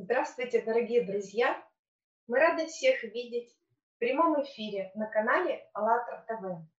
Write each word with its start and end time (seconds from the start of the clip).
Здравствуйте, 0.00 0.62
дорогие 0.62 1.04
друзья! 1.04 1.60
Мы 2.28 2.38
рады 2.38 2.68
всех 2.68 3.02
видеть 3.02 3.52
в 3.96 3.98
прямом 3.98 4.40
эфире 4.44 4.92
на 4.94 5.06
канале 5.06 5.68
АЛЛАТРА 5.72 6.24
ТВ. 6.28 6.70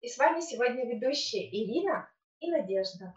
И 0.00 0.06
с 0.06 0.16
вами 0.16 0.38
сегодня 0.38 0.86
ведущие 0.86 1.48
Ирина 1.50 2.08
и 2.38 2.48
Надежда. 2.52 3.12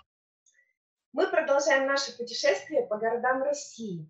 Мы 1.13 1.29
продолжаем 1.29 1.85
наше 1.85 2.17
путешествие 2.17 2.87
по 2.87 2.97
городам 2.97 3.43
России. 3.43 4.09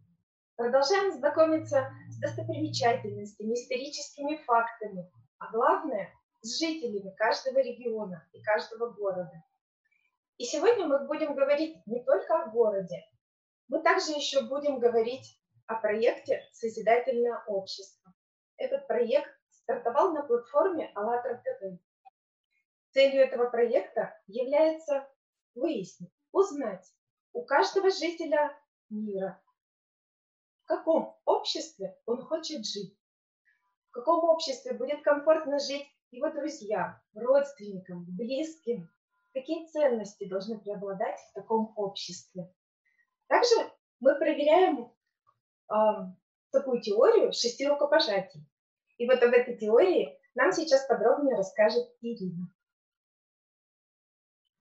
Продолжаем 0.55 1.11
знакомиться 1.11 1.91
с 2.07 2.17
достопримечательностями, 2.19 3.53
историческими 3.53 4.37
фактами, 4.45 5.11
а 5.37 5.51
главное– 5.51 6.13
с 6.39 6.59
жителями 6.59 7.13
каждого 7.17 7.59
региона 7.59 8.25
и 8.31 8.41
каждого 8.41 8.93
города. 8.93 9.43
И 10.37 10.45
сегодня 10.45 10.87
мы 10.87 11.05
будем 11.07 11.35
говорить 11.35 11.75
не 11.87 12.01
только 12.05 12.41
о 12.41 12.47
городе, 12.51 13.03
мы 13.67 13.81
также 13.81 14.11
еще 14.11 14.43
будем 14.43 14.79
говорить 14.79 15.40
о 15.71 15.75
проекте 15.75 16.45
«Созидательное 16.51 17.41
общество». 17.47 18.13
Этот 18.57 18.87
проект 18.87 19.31
стартовал 19.51 20.11
на 20.11 20.21
платформе 20.23 20.91
АЛЛАТРА 20.95 21.41
ТВ. 21.45 21.79
Целью 22.89 23.21
этого 23.23 23.49
проекта 23.49 24.13
является 24.27 25.07
выяснить, 25.55 26.11
узнать 26.33 26.85
у 27.31 27.45
каждого 27.45 27.89
жителя 27.89 28.53
мира, 28.89 29.41
в 30.63 30.67
каком 30.67 31.17
обществе 31.23 31.97
он 32.05 32.21
хочет 32.21 32.65
жить, 32.65 32.99
в 33.87 33.91
каком 33.91 34.25
обществе 34.25 34.73
будет 34.73 35.01
комфортно 35.03 35.57
жить 35.57 35.87
его 36.11 36.29
друзьям, 36.31 37.01
родственникам, 37.13 38.05
близким, 38.09 38.89
какие 39.33 39.67
ценности 39.67 40.27
должны 40.27 40.59
преобладать 40.59 41.19
в 41.29 41.33
таком 41.33 41.71
обществе. 41.77 42.53
Также 43.27 43.55
мы 44.01 44.15
проверяем 44.15 44.91
такую 46.51 46.81
теорию 46.81 47.33
шести 47.33 47.67
рукопожатий. 47.67 48.45
И 48.97 49.07
вот 49.07 49.21
об 49.23 49.33
этой 49.33 49.57
теории 49.57 50.17
нам 50.35 50.51
сейчас 50.51 50.85
подробнее 50.87 51.35
расскажет 51.35 51.87
Ирина. 52.01 52.49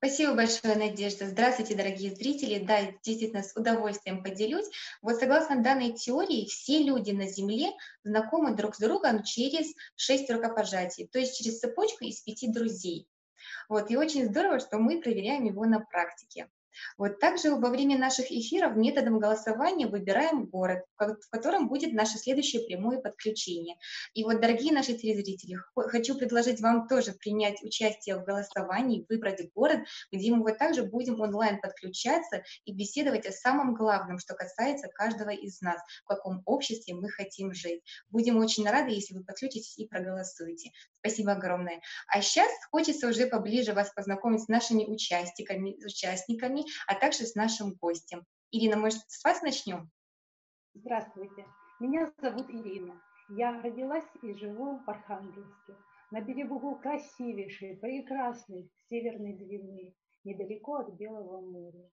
Спасибо 0.03 0.33
большое, 0.35 0.77
Надежда. 0.77 1.27
Здравствуйте, 1.27 1.75
дорогие 1.75 2.15
зрители. 2.15 2.65
Да, 2.65 2.81
действительно, 3.03 3.43
с 3.43 3.55
удовольствием 3.55 4.23
поделюсь. 4.23 4.67
Вот 5.03 5.17
согласно 5.17 5.63
данной 5.63 5.93
теории, 5.93 6.47
все 6.47 6.83
люди 6.83 7.11
на 7.11 7.27
Земле 7.27 7.73
знакомы 8.03 8.57
друг 8.57 8.77
с 8.77 8.79
другом 8.79 9.23
через 9.25 9.75
шесть 9.97 10.31
рукопожатий, 10.31 11.07
то 11.07 11.19
есть 11.19 11.37
через 11.37 11.61
цепочку 11.61 12.05
из 12.05 12.23
пяти 12.23 12.51
друзей. 12.51 13.07
Вот, 13.69 13.91
и 13.91 13.97
очень 13.99 14.25
здорово, 14.25 14.59
что 14.59 14.79
мы 14.79 15.03
проверяем 15.03 15.45
его 15.45 15.67
на 15.67 15.81
практике. 15.81 16.49
Вот 16.99 17.19
также 17.21 17.55
во 17.55 17.71
время 17.71 17.99
наших 17.99 18.31
эфиров 18.31 18.77
методом 18.77 19.19
голосования 19.19 19.87
выбираем 19.87 20.47
город, 20.47 20.85
в 20.99 21.31
котором 21.31 21.69
будет 21.69 21.93
наше 21.93 22.19
следующее 22.19 22.67
прямое 22.67 23.01
подключение. 23.01 23.77
И 24.15 24.25
вот, 24.25 24.41
дорогие 24.41 24.73
наши 24.73 24.95
телезрители, 24.95 25.59
хочу 25.75 26.17
предложить 26.17 26.61
вам 26.61 26.89
тоже 26.89 27.13
принять 27.13 27.63
участие 27.63 28.17
в 28.17 28.25
голосовании, 28.25 29.07
выбрать 29.09 29.53
город, 29.55 29.81
где 30.13 30.33
мы 30.33 30.43
вот 30.43 30.59
также 30.59 30.83
будем 30.83 31.21
онлайн 31.21 31.61
подключаться 31.61 32.43
и 32.65 32.73
беседовать 32.73 33.27
о 33.27 33.33
самом 33.33 33.75
главном, 33.75 34.19
что 34.19 34.35
касается 34.35 34.89
каждого 34.89 35.31
из 35.31 35.61
нас, 35.61 35.81
в 36.05 36.09
каком 36.09 36.43
обществе 36.47 36.95
мы 36.95 37.09
хотим 37.09 37.53
жить. 37.53 37.83
Будем 38.11 38.39
очень 38.39 38.69
рады, 38.69 38.91
если 38.91 39.15
вы 39.15 39.25
подключитесь 39.25 39.79
и 39.79 39.87
проголосуете. 39.87 40.71
Спасибо 41.01 41.33
огромное. 41.33 41.81
А 42.09 42.21
сейчас 42.21 42.51
хочется 42.71 43.09
уже 43.09 43.27
поближе 43.27 43.73
вас 43.73 43.91
познакомить 43.93 44.45
с 44.45 44.49
нашими 44.49 44.85
участниками, 44.85 45.83
участниками 45.85 46.65
а 46.87 46.95
также 46.95 47.25
с 47.25 47.35
нашим 47.35 47.75
гостем. 47.75 48.25
Ирина, 48.51 48.77
может, 48.77 49.01
с 49.09 49.25
вас 49.25 49.41
начнем? 49.41 49.91
Здравствуйте. 50.75 51.47
Меня 51.81 52.13
зовут 52.21 52.51
Ирина. 52.51 53.01
Я 53.31 53.63
родилась 53.63 54.09
и 54.23 54.35
живу 54.35 54.79
в 54.79 54.91
Архангельске, 54.91 55.75
на 56.11 56.21
берегу 56.21 56.77
красивейшей, 56.77 57.77
прекрасной 57.77 58.71
Северной 58.89 59.35
Двины, 59.35 59.95
недалеко 60.25 60.79
от 60.79 60.93
Белого 60.95 61.41
моря. 61.41 61.89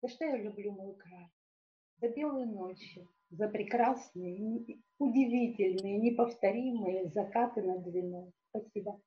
За 0.00 0.08
что 0.08 0.24
я 0.24 0.36
люблю 0.36 0.72
мой 0.72 0.96
край? 0.96 1.30
За 2.00 2.08
белые 2.08 2.46
ночи, 2.46 3.08
за 3.30 3.48
прекрасные, 3.48 4.80
удивительные, 4.98 5.98
неповторимые 5.98 7.08
закаты 7.10 7.62
над 7.62 7.82
Двиной. 7.82 8.32
Спасибо. 8.50 9.00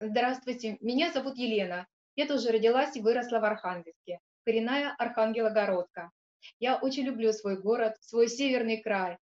Здравствуйте, 0.00 0.76
меня 0.80 1.10
зовут 1.12 1.36
Елена. 1.36 1.86
Я 2.16 2.26
тоже 2.26 2.50
родилась 2.50 2.96
и 2.96 3.00
выросла 3.00 3.40
в 3.40 3.44
Архангельске, 3.44 4.20
коренная 4.44 4.94
архангелогородка. 4.98 6.10
Я 6.58 6.76
очень 6.76 7.04
люблю 7.04 7.32
свой 7.32 7.60
город, 7.60 7.96
свой 8.00 8.28
северный 8.28 8.82
край. 8.82 9.18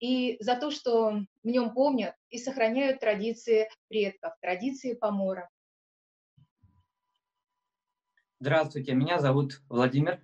И 0.00 0.36
за 0.40 0.56
то, 0.56 0.70
что 0.70 1.24
в 1.42 1.46
нем 1.46 1.72
помнят 1.72 2.14
и 2.30 2.38
сохраняют 2.38 3.00
традиции 3.00 3.68
предков, 3.88 4.32
традиции 4.40 4.94
помора. 4.94 5.48
Здравствуйте, 8.38 8.94
меня 8.94 9.18
зовут 9.18 9.60
Владимир. 9.68 10.20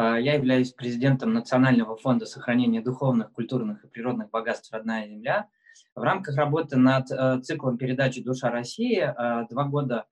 А, 0.00 0.16
я 0.16 0.34
являюсь 0.34 0.70
президентом 0.70 1.32
Национального 1.32 1.96
фонда 1.96 2.24
сохранения 2.24 2.80
духовных, 2.80 3.32
культурных 3.32 3.84
и 3.84 3.88
природных 3.88 4.30
богатств 4.30 4.72
«Родная 4.72 5.08
земля». 5.08 5.48
В 5.96 6.02
рамках 6.02 6.36
работы 6.36 6.76
над 6.76 7.10
э, 7.10 7.40
циклом 7.42 7.78
передачи 7.78 8.22
«Душа 8.22 8.48
России» 8.48 9.00
э, 9.00 9.46
два 9.50 9.64
года 9.64 10.06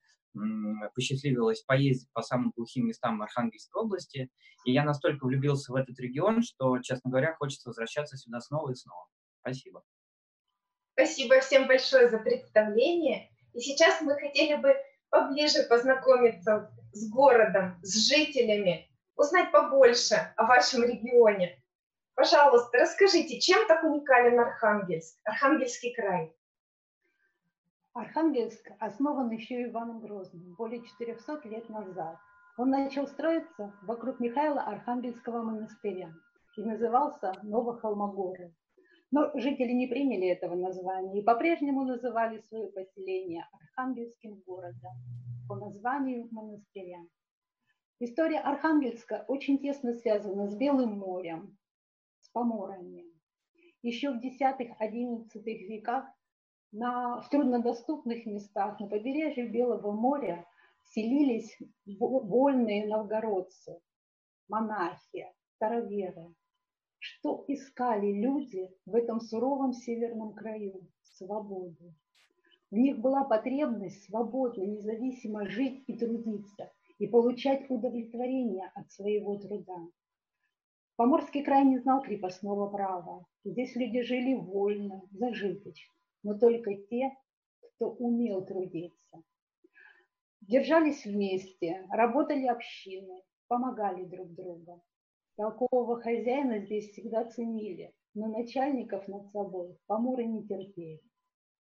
посчастливилось 0.97 1.63
поездить 1.63 2.09
по 2.13 2.21
самым 2.21 2.53
глухим 2.57 2.89
местам 2.89 3.23
Архангельской 3.23 3.81
области, 3.81 4.29
и 4.65 4.73
я 4.73 4.83
настолько 4.83 5.25
влюбился 5.25 5.73
в 5.73 5.77
этот 5.77 5.99
регион, 6.01 6.43
что, 6.43 6.79
честно 6.81 7.09
говоря, 7.09 7.37
хочется 7.37 7.69
возвращаться 7.69 8.17
сюда 8.17 8.41
снова 8.41 8.73
и 8.73 8.75
снова. 8.75 9.07
Спасибо. 9.41 9.85
Спасибо 10.95 11.39
всем 11.39 11.69
большое 11.69 12.11
за 12.11 12.19
представление. 12.19 13.31
И 13.55 13.61
сейчас 13.61 14.03
мы 14.03 14.17
хотели 14.17 14.61
бы 14.61 14.75
поближе 15.11 15.63
познакомиться 15.69 16.71
с 16.93 17.09
городом, 17.09 17.79
с 17.83 18.09
жителями, 18.09 18.91
узнать 19.17 19.51
побольше 19.51 20.33
о 20.37 20.47
вашем 20.47 20.85
регионе. 20.85 21.63
Пожалуйста, 22.15 22.79
расскажите, 22.79 23.41
чем 23.41 23.67
так 23.67 23.85
уникален 23.85 24.39
Архангельск, 24.39 25.19
Архангельский 25.25 25.95
край? 25.95 26.35
Архангельск 27.93 28.71
основан 28.79 29.31
еще 29.31 29.65
Иваном 29.65 30.01
Грозным 30.01 30.55
более 30.55 30.83
400 30.83 31.49
лет 31.49 31.69
назад. 31.69 32.17
Он 32.59 32.71
начал 32.71 33.07
строиться 33.07 33.75
вокруг 33.83 34.21
Михаила 34.21 34.63
Архангельского 34.63 35.43
монастыря 35.43 36.13
и 36.57 36.63
назывался 36.63 37.33
Новохолмогоры. 37.43 38.55
Но 39.11 39.31
жители 39.35 39.73
не 39.73 39.87
приняли 39.87 40.29
этого 40.29 40.55
названия 40.55 41.21
и 41.21 41.25
по-прежнему 41.25 41.85
называли 41.85 42.41
свое 42.49 42.69
поселение 42.69 43.47
Архангельским 43.53 44.43
городом 44.47 44.95
по 45.49 45.57
названию 45.57 46.29
монастыря. 46.31 46.99
История 47.99 48.41
Архангельска 48.41 49.25
очень 49.27 49.59
тесно 49.59 49.95
связана 49.95 50.49
с 50.51 50.55
Белым 50.55 50.99
морем, 50.99 51.57
с 52.21 52.29
Поморами. 52.29 53.07
Еще 53.81 54.11
в 54.11 54.23
X-XI 54.23 55.25
веках 55.33 56.05
на, 56.73 57.23
в 57.23 57.31
труднодоступных 57.31 58.27
местах 58.27 58.79
на 58.81 58.87
побережье 58.87 59.49
Белого 59.49 59.93
моря 59.93 60.47
селились 60.85 61.59
вольные 61.87 62.87
новгородцы, 62.87 63.81
монахи, 64.47 65.33
староверы. 65.55 66.35
Что 66.99 67.47
искали 67.49 68.13
люди 68.13 68.69
в 68.85 68.95
этом 68.95 69.21
суровом 69.21 69.73
северном 69.73 70.35
краю? 70.35 70.87
Свободу. 71.01 71.95
У 72.71 72.77
них 72.77 72.99
была 72.99 73.25
потребность 73.25 74.05
свободно, 74.05 74.65
независимо 74.65 75.49
жить 75.49 75.83
и 75.87 75.97
трудиться, 75.97 76.71
и 76.99 77.07
получать 77.07 77.71
удовлетворение 77.71 78.71
от 78.75 78.91
своего 78.91 79.37
труда. 79.39 79.87
Поморский 80.97 81.43
край 81.43 81.65
не 81.65 81.79
знал 81.79 82.03
крепостного 82.03 82.69
права. 82.69 83.27
Здесь 83.45 83.77
люди 83.77 84.03
жили 84.03 84.35
вольно, 84.35 85.03
зажиточно 85.11 85.97
но 86.27 86.35
только 86.37 86.75
те, 86.75 87.17
кто 87.61 87.91
умел 87.91 88.45
трудиться. 88.45 89.23
Держались 90.41 91.05
вместе, 91.05 91.87
работали 91.93 92.47
общины, 92.47 93.23
помогали 93.47 94.05
друг 94.05 94.35
другу. 94.35 94.83
Толкового 95.37 96.01
хозяина 96.01 96.59
здесь 96.59 96.91
всегда 96.91 97.25
ценили, 97.27 97.95
но 98.15 98.27
начальников 98.27 99.07
над 99.07 99.31
собой 99.31 99.79
поморы 99.87 100.25
не 100.25 100.43
терпели. 100.49 101.01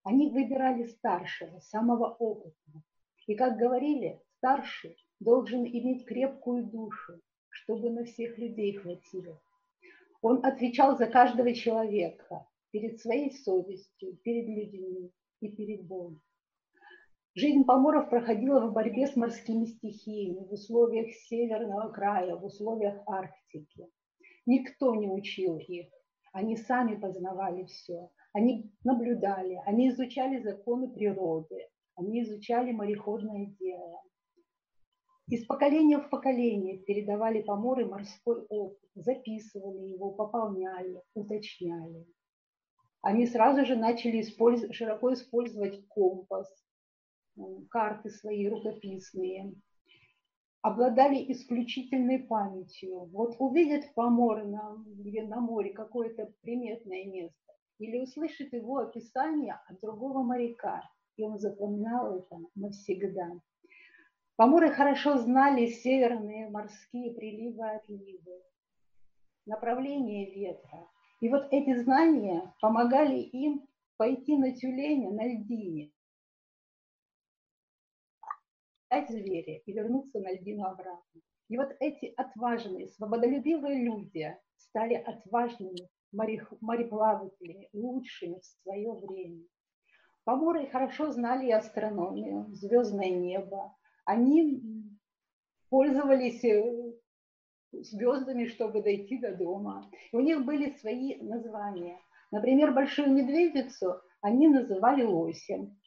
Они 0.02 0.30
выбирали 0.30 0.84
старшего, 0.86 1.60
самого 1.60 2.08
опытного. 2.18 2.82
И, 3.28 3.36
как 3.36 3.56
говорили, 3.56 4.20
старший 4.38 4.96
должен 5.20 5.64
иметь 5.64 6.04
крепкую 6.04 6.66
душу, 6.66 7.20
чтобы 7.48 7.90
на 7.90 8.04
всех 8.04 8.38
людей 8.38 8.74
хватило. 8.74 9.40
Он 10.22 10.44
отвечал 10.44 10.96
за 10.96 11.06
каждого 11.06 11.52
человека, 11.54 12.46
перед 12.70 13.00
своей 13.00 13.32
совестью, 13.32 14.16
перед 14.22 14.46
людьми 14.48 15.10
и 15.40 15.48
перед 15.48 15.86
Богом. 15.86 16.20
Жизнь 17.34 17.64
поморов 17.64 18.08
проходила 18.08 18.60
в 18.66 18.72
борьбе 18.72 19.06
с 19.06 19.16
морскими 19.16 19.66
стихиями 19.66 20.46
в 20.46 20.52
условиях 20.52 21.12
северного 21.28 21.90
края, 21.90 22.34
в 22.36 22.44
условиях 22.44 23.02
Арктики. 23.06 23.88
Никто 24.46 24.94
не 24.94 25.08
учил 25.08 25.58
их. 25.58 25.88
Они 26.32 26.56
сами 26.56 26.96
познавали 26.96 27.64
все. 27.64 28.10
Они 28.32 28.70
наблюдали, 28.84 29.60
они 29.64 29.88
изучали 29.88 30.42
законы 30.42 30.92
природы, 30.92 31.68
они 31.94 32.22
изучали 32.22 32.72
мореходное 32.72 33.46
дело. 33.58 34.02
Из 35.28 35.44
поколения 35.44 35.98
в 35.98 36.08
поколение 36.08 36.78
передавали 36.78 37.42
поморы 37.42 37.84
морской 37.84 38.46
опыт, 38.48 38.78
записывали 38.94 39.88
его, 39.88 40.12
пополняли, 40.12 41.02
уточняли. 41.14 42.06
Они 43.00 43.26
сразу 43.26 43.66
же 43.66 43.74
начали 43.74 44.20
использ... 44.20 44.70
широко 44.70 45.12
использовать 45.12 45.84
компас, 45.88 46.48
карты 47.70 48.10
свои 48.10 48.48
рукописные, 48.48 49.52
обладали 50.62 51.32
исключительной 51.32 52.20
памятью. 52.20 53.06
Вот 53.06 53.34
увидят 53.40 53.94
поморы 53.94 54.44
на, 54.44 54.76
на 54.76 55.40
море 55.40 55.72
какое-то 55.72 56.32
приметное 56.42 57.04
место 57.04 57.52
или 57.78 57.98
услышит 57.98 58.52
его 58.52 58.78
описание 58.78 59.58
от 59.66 59.80
другого 59.80 60.22
моряка, 60.22 60.82
и 61.16 61.24
он 61.24 61.36
запоминал 61.40 62.16
это 62.16 62.38
навсегда. 62.54 63.40
Поморы 64.36 64.70
хорошо 64.70 65.16
знали 65.16 65.66
северные 65.66 66.50
морские 66.50 67.14
приливы 67.14 67.64
и 67.64 67.76
отливы, 67.76 68.42
направление 69.46 70.30
ветра. 70.30 70.86
И 71.20 71.30
вот 71.30 71.48
эти 71.50 71.74
знания 71.82 72.54
помогали 72.60 73.16
им 73.16 73.66
пойти 73.96 74.36
на 74.36 74.54
тюленя 74.54 75.10
на 75.10 75.26
льдине, 75.26 75.90
дать 78.90 79.08
зверя 79.08 79.56
и 79.56 79.72
вернуться 79.72 80.20
на 80.20 80.32
льдину 80.32 80.64
обратно. 80.66 81.22
И 81.48 81.56
вот 81.56 81.74
эти 81.80 82.12
отважные, 82.14 82.88
свободолюбивые 82.88 83.82
люди 83.82 84.36
стали 84.58 84.94
отважными 84.94 85.88
мореплавателями, 86.12 87.70
лучшими 87.72 88.38
в 88.38 88.44
свое 88.44 88.92
время. 88.92 89.46
Поморы 90.24 90.66
хорошо 90.66 91.10
знали 91.10 91.50
астрономию, 91.50 92.46
звездное 92.50 93.10
небо, 93.10 93.74
они 94.06 94.62
пользовались 95.68 96.42
э, 96.44 96.92
звездами, 97.72 98.46
чтобы 98.46 98.82
дойти 98.82 99.18
до 99.18 99.36
дома. 99.36 99.90
у 100.12 100.20
них 100.20 100.44
были 100.44 100.76
свои 100.78 101.20
названия. 101.20 102.00
Например, 102.30 102.72
большую 102.72 103.12
медведицу 103.12 104.00
они 104.20 104.48
называли 104.48 105.02
лосем. 105.02 105.78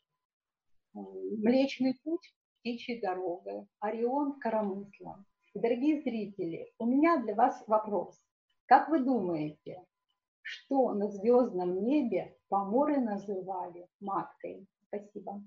Млечный 0.93 1.99
путь– 2.03 2.33
птичьей 2.59 3.01
дорогой, 3.01 3.67
Орион– 3.79 4.39
коромыслом. 4.39 5.25
дорогие 5.53 6.01
зрители, 6.01 6.71
у 6.77 6.85
меня 6.85 7.21
для 7.21 7.35
вас 7.35 7.63
вопрос. 7.67 8.19
Как 8.65 8.89
вы 8.89 8.99
думаете, 8.99 9.83
что 10.41 10.93
на 10.93 11.09
звездном 11.09 11.83
небе 11.83 12.37
поморы 12.49 12.99
называли 12.99 13.87
маткой? 13.99 14.67
Спасибо. 14.87 15.41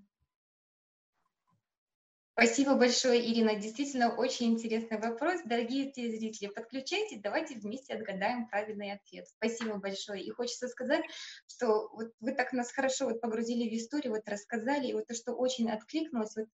Спасибо 2.34 2.76
большое, 2.76 3.20
Ирина. 3.30 3.56
Действительно, 3.56 4.16
очень 4.16 4.54
интересный 4.54 4.98
вопрос. 4.98 5.42
Дорогие 5.44 5.92
телезрители, 5.92 6.48
подключайтесь, 6.48 7.20
давайте 7.20 7.56
вместе 7.56 7.92
отгадаем 7.92 8.48
правильный 8.48 8.92
ответ. 8.92 9.28
Спасибо 9.28 9.76
большое. 9.76 10.22
И 10.22 10.30
хочется 10.30 10.68
сказать, 10.68 11.04
что 11.46 11.90
вот 11.92 12.12
вы 12.20 12.32
так 12.32 12.54
нас 12.54 12.72
хорошо 12.72 13.04
вот 13.04 13.20
погрузили 13.20 13.68
в 13.68 13.78
историю, 13.78 14.14
вот 14.14 14.26
рассказали, 14.26 14.86
и 14.86 14.94
вот 14.94 15.08
то, 15.08 15.14
что 15.14 15.34
очень 15.34 15.70
откликнулось, 15.70 16.34
вот 16.34 16.48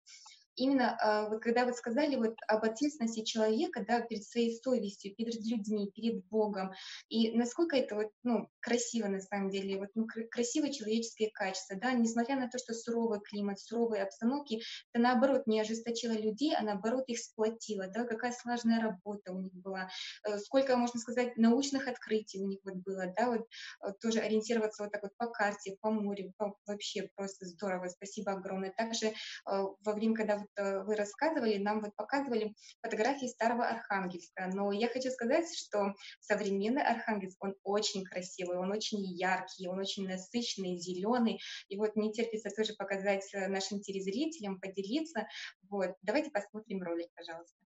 именно 0.59 0.97
а, 1.01 1.29
вот 1.29 1.43
когда 1.43 1.65
вы 1.65 1.73
сказали 1.73 2.17
вот 2.17 2.35
об 2.49 2.65
ответственности 2.65 3.25
человека, 3.25 3.85
да, 3.87 4.01
перед 4.01 4.25
своей 4.25 4.57
совестью, 4.57 5.15
перед 5.15 5.35
людьми, 5.47 5.91
перед 5.95 6.25
Богом, 6.27 6.73
и 7.09 7.37
насколько 7.37 7.77
это 7.77 7.95
вот, 7.95 8.11
ну, 8.23 8.49
красиво 8.61 9.07
на 9.07 9.21
самом 9.21 9.51
деле, 9.51 9.79
вот, 9.79 9.89
ну, 9.95 10.07
красивые 10.31 10.73
человеческие 10.73 11.31
качества, 11.31 11.77
да, 11.81 11.93
несмотря 11.93 12.37
на 12.37 12.49
то, 12.49 12.59
что 12.59 12.75
суровый 12.75 13.21
климат, 13.21 13.61
суровые 13.61 14.03
обстановки, 14.03 14.61
это 14.93 15.03
наоборот 15.03 15.47
не 15.47 15.61
ожесточило 15.61 16.13
людей, 16.13 16.55
а 16.55 16.63
наоборот 16.63 17.05
их 17.09 17.19
сплотило, 17.19 17.87
да, 17.89 18.05
какая 18.05 18.33
сложная 18.33 18.81
работа 18.81 19.33
у 19.33 19.41
них 19.41 19.55
была, 19.55 19.89
э, 20.27 20.39
сколько, 20.39 20.77
можно 20.77 20.99
сказать, 21.01 21.37
научных 21.37 21.89
открытий 21.89 22.41
у 22.41 22.47
них 22.47 22.59
вот 22.65 22.75
было, 22.77 23.13
да, 23.17 23.29
вот 23.29 23.47
э, 23.87 23.93
тоже 24.01 24.21
ориентироваться 24.21 24.83
вот 24.83 24.93
так 24.93 25.03
вот 25.03 25.13
по 25.17 25.27
карте, 25.29 25.77
по 25.81 25.91
морю, 25.91 26.33
по, 26.37 26.57
вообще 26.67 27.09
просто 27.15 27.47
здорово, 27.47 27.89
спасибо 27.89 28.33
огромное. 28.33 28.73
Также 28.77 29.07
э, 29.09 29.13
во 29.45 29.93
время, 29.93 30.15
когда 30.15 30.48
вы 30.57 30.97
рассказывали, 30.97 31.59
нам 31.59 31.81
вот 31.81 31.95
показывали 31.97 32.55
фотографии 32.83 33.27
старого 33.27 33.67
Архангельска, 33.67 34.51
но 34.53 34.73
я 34.73 34.89
хочу 34.89 35.11
сказать, 35.11 35.47
что 35.57 35.95
современный 36.21 36.83
Архангельск, 36.83 37.43
он 37.43 37.55
очень 37.65 38.05
красивый, 38.05 38.59
он 38.59 38.71
очень 38.73 39.05
яркий, 39.05 39.69
он 39.69 39.79
очень 39.79 40.09
насыщенный, 40.09 40.79
зеленый, 40.79 41.41
и 41.69 41.77
вот 41.77 41.97
не 41.97 42.13
терпится 42.13 42.51
тоже 42.51 42.75
показать 42.75 43.29
э, 43.35 43.49
нашим 43.49 43.81
телезрителям, 43.81 44.61
поделиться. 44.61 45.27
Вот, 45.69 45.91
давайте 46.03 46.31
посмотрим 46.31 46.83
ролик, 46.83 47.09
пожалуйста. 47.15 47.68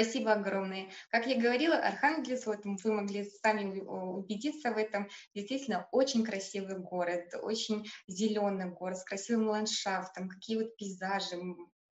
Спасибо 0.00 0.32
огромное. 0.32 0.88
Как 1.10 1.26
я 1.26 1.38
говорила, 1.38 1.76
Архангельск, 1.76 2.46
вот 2.46 2.64
вы 2.64 2.92
могли 2.92 3.22
сами 3.42 3.80
убедиться 3.80 4.72
в 4.72 4.78
этом, 4.78 5.10
действительно 5.34 5.88
очень 5.92 6.24
красивый 6.24 6.78
город, 6.78 7.34
очень 7.42 7.86
зеленый 8.08 8.70
город 8.70 8.96
с 8.96 9.04
красивым 9.04 9.48
ландшафтом, 9.48 10.30
какие 10.30 10.56
вот 10.56 10.74
пейзажи 10.78 11.36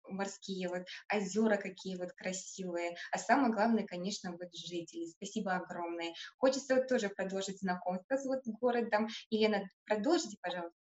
морские, 0.07 0.69
вот 0.69 0.83
озера 1.13 1.57
какие 1.57 1.97
вот 1.97 2.13
красивые, 2.13 2.95
а 3.11 3.17
самое 3.17 3.51
главное, 3.51 3.85
конечно, 3.85 4.31
вот 4.31 4.55
жители. 4.55 5.07
Спасибо 5.07 5.57
огромное. 5.57 6.13
Хочется 6.37 6.75
вот 6.75 6.87
тоже 6.87 7.09
продолжить 7.09 7.59
знакомство 7.59 8.15
с 8.15 8.25
вот 8.25 8.39
городом. 8.45 9.09
Елена, 9.29 9.69
продолжите, 9.83 10.37
пожалуйста. 10.41 10.79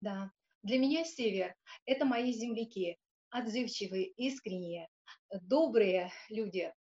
Да, 0.00 0.32
для 0.64 0.78
меня 0.80 1.04
север– 1.04 1.54
это 1.86 2.04
мои 2.04 2.32
земляки, 2.32 2.98
отзывчивые, 3.30 4.08
искренние, 4.16 4.88
добрые 5.42 6.12
люди, 6.28 6.72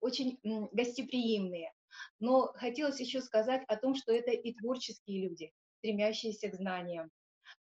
очень 0.00 0.38
гостеприимные. 0.72 1.72
Но 2.20 2.52
хотелось 2.54 3.00
еще 3.00 3.20
сказать 3.20 3.64
о 3.68 3.76
том, 3.76 3.94
что 3.94 4.12
это 4.12 4.30
и 4.30 4.54
творческие 4.54 5.28
люди, 5.28 5.52
стремящиеся 5.78 6.48
к 6.48 6.54
знаниям. 6.54 7.10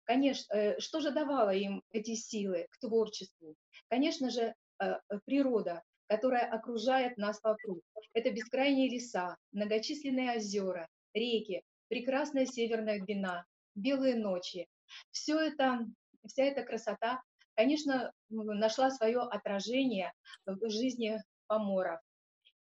Конечно, 0.04 0.54
э, 0.54 0.80
что 0.80 1.00
же 1.00 1.12
давало 1.12 1.52
им 1.54 1.82
эти 1.92 2.14
силы 2.16 2.68
к 2.72 2.80
творчеству? 2.80 3.56
Конечно 3.88 4.30
же, 4.30 4.54
э, 4.80 4.96
природа, 5.26 5.82
которая 6.08 6.50
окружает 6.50 7.18
нас 7.18 7.40
вокруг. 7.44 7.82
Это 8.14 8.32
бескрайние 8.32 8.90
леса, 8.90 9.38
многочисленные 9.52 10.38
озера, 10.38 10.88
реки, 11.14 11.62
прекрасная 11.88 12.46
северная 12.46 12.98
глубина, 12.98 13.46
белые 13.76 14.16
ночи. 14.16 14.68
Все 15.12 15.40
это, 15.40 15.86
вся 16.26 16.44
эта 16.44 16.64
красота 16.64 17.22
конечно, 17.58 18.14
нашла 18.30 18.92
свое 18.92 19.20
отражение 19.20 20.14
в 20.46 20.70
жизни 20.70 21.18
поморов. 21.48 22.00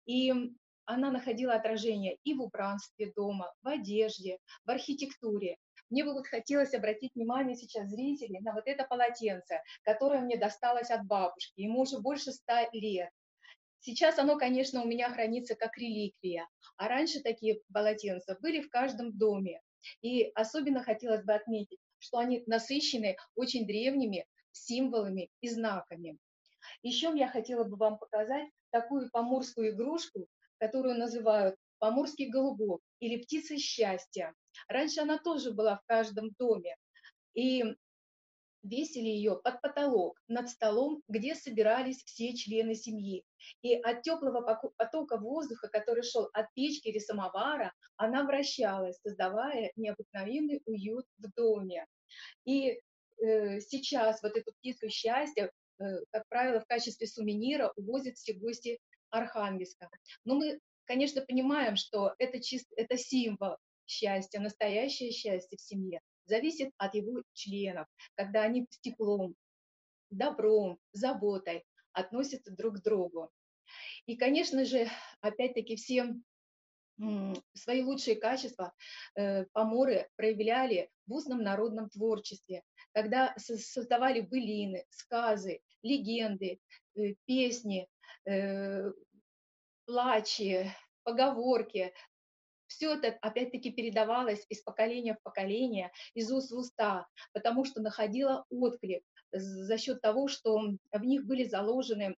И 0.06 0.32
она 0.86 1.10
находила 1.10 1.54
отражение 1.54 2.16
и 2.24 2.32
в 2.34 2.40
убранстве 2.40 3.12
дома, 3.14 3.52
в 3.62 3.68
одежде, 3.68 4.38
в 4.64 4.70
архитектуре. 4.70 5.56
Мне 5.90 6.04
бы 6.04 6.14
вот 6.14 6.26
хотелось 6.26 6.74
обратить 6.74 7.14
внимание 7.14 7.56
сейчас 7.56 7.90
зрителей 7.90 8.40
на 8.40 8.52
вот 8.54 8.66
это 8.66 8.84
полотенце, 8.84 9.60
которое 9.82 10.20
мне 10.20 10.36
досталось 10.36 10.90
от 10.90 11.06
бабушки. 11.06 11.60
Ему 11.60 11.82
уже 11.82 12.00
больше 12.00 12.32
ста 12.32 12.66
лет. 12.72 13.10
Сейчас 13.80 14.18
оно, 14.18 14.36
конечно, 14.38 14.82
у 14.82 14.86
меня 14.86 15.10
хранится 15.10 15.54
как 15.54 15.76
реликвия, 15.76 16.48
а 16.76 16.88
раньше 16.88 17.20
такие 17.20 17.60
полотенца 17.72 18.36
были 18.40 18.62
в 18.62 18.70
каждом 18.70 19.16
доме. 19.16 19.60
И 20.00 20.32
особенно 20.34 20.82
хотелось 20.82 21.22
бы 21.22 21.34
отметить, 21.34 21.78
что 21.98 22.18
они 22.18 22.42
насыщены 22.46 23.16
очень 23.36 23.66
древними 23.66 24.26
символами 24.56 25.30
и 25.40 25.48
знаками. 25.48 26.18
Еще 26.82 27.12
я 27.14 27.28
хотела 27.28 27.64
бы 27.64 27.76
вам 27.76 27.98
показать 27.98 28.48
такую 28.70 29.10
поморскую 29.10 29.70
игрушку, 29.70 30.26
которую 30.58 30.98
называют 30.98 31.56
поморский 31.78 32.28
голубок 32.28 32.80
или 33.00 33.22
птица 33.22 33.56
счастья. 33.58 34.34
Раньше 34.68 35.00
она 35.00 35.18
тоже 35.18 35.52
была 35.52 35.76
в 35.76 35.84
каждом 35.86 36.30
доме. 36.38 36.76
И 37.34 37.64
весили 38.62 39.08
ее 39.08 39.40
под 39.42 39.60
потолок 39.60 40.18
над 40.28 40.48
столом, 40.48 41.02
где 41.08 41.34
собирались 41.34 42.02
все 42.04 42.34
члены 42.34 42.74
семьи. 42.74 43.24
И 43.62 43.74
от 43.74 44.02
теплого 44.02 44.40
потока 44.76 45.18
воздуха, 45.18 45.68
который 45.68 46.02
шел 46.02 46.28
от 46.32 46.52
печки 46.54 46.88
или 46.88 46.98
самовара, 46.98 47.72
она 47.96 48.24
вращалась, 48.24 48.98
создавая 49.02 49.70
необыкновенный 49.76 50.62
уют 50.66 51.06
в 51.18 51.30
доме. 51.34 51.86
И 52.44 52.80
сейчас 53.18 54.22
вот 54.22 54.36
эту 54.36 54.52
птицу 54.52 54.88
счастья, 54.88 55.50
э, 55.78 55.84
как 56.10 56.24
правило, 56.28 56.60
в 56.60 56.66
качестве 56.66 57.06
сувенира 57.06 57.72
увозят 57.76 58.16
все 58.16 58.34
гости 58.34 58.78
Архангельска. 59.10 59.88
Но 60.24 60.36
мы, 60.36 60.60
конечно, 60.84 61.22
понимаем, 61.22 61.76
что 61.76 62.14
это, 62.18 62.42
чист, 62.42 62.66
это 62.76 62.96
символ 62.96 63.56
счастья, 63.86 64.40
настоящее 64.40 65.12
счастье 65.12 65.56
в 65.56 65.60
семье 65.60 66.00
зависит 66.26 66.72
от 66.76 66.94
его 66.94 67.22
членов, 67.32 67.86
когда 68.14 68.42
они 68.42 68.66
с 68.68 68.78
теплом, 68.80 69.34
добром, 70.10 70.78
заботой 70.92 71.64
относятся 71.92 72.50
друг 72.50 72.76
к 72.76 72.82
другу. 72.82 73.30
И, 74.06 74.16
конечно 74.16 74.64
же, 74.64 74.88
опять-таки 75.20 75.76
все 75.76 76.14
свои 77.52 77.82
лучшие 77.82 78.16
качества 78.16 78.72
э, 79.14 79.44
поморы 79.52 80.08
проявляли 80.16 80.88
в 81.06 81.12
устном 81.12 81.42
народном 81.42 81.90
творчестве, 81.90 82.62
когда 82.96 83.34
создавали 83.36 84.22
былины, 84.22 84.86
сказы, 84.88 85.60
легенды, 85.82 86.60
э, 86.94 87.12
песни, 87.26 87.86
э, 88.24 88.90
плачи, 89.84 90.72
поговорки, 91.02 91.92
все 92.68 92.94
это 92.94 93.08
опять-таки 93.20 93.70
передавалось 93.70 94.46
из 94.48 94.62
поколения 94.62 95.12
в 95.12 95.22
поколение, 95.22 95.92
из 96.14 96.32
уст 96.32 96.50
в 96.50 96.56
уста, 96.56 97.06
потому 97.34 97.66
что 97.66 97.82
находило 97.82 98.46
отклик 98.48 99.04
за 99.30 99.76
счет 99.76 100.00
того, 100.00 100.26
что 100.26 100.58
в 100.90 101.04
них 101.04 101.26
были 101.26 101.44
заложены 101.44 102.16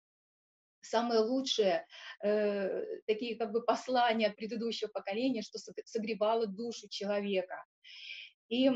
самые 0.81 1.23
лучшие 1.23 1.89
э, 2.23 2.85
такие 3.09 3.35
как 3.35 3.51
бы 3.51 3.65
послания 3.65 4.31
предыдущего 4.31 4.91
поколения, 4.91 5.43
что 5.43 5.59
согревало 5.59 6.47
душу 6.47 6.89
человека. 6.89 7.65
И 8.49 8.71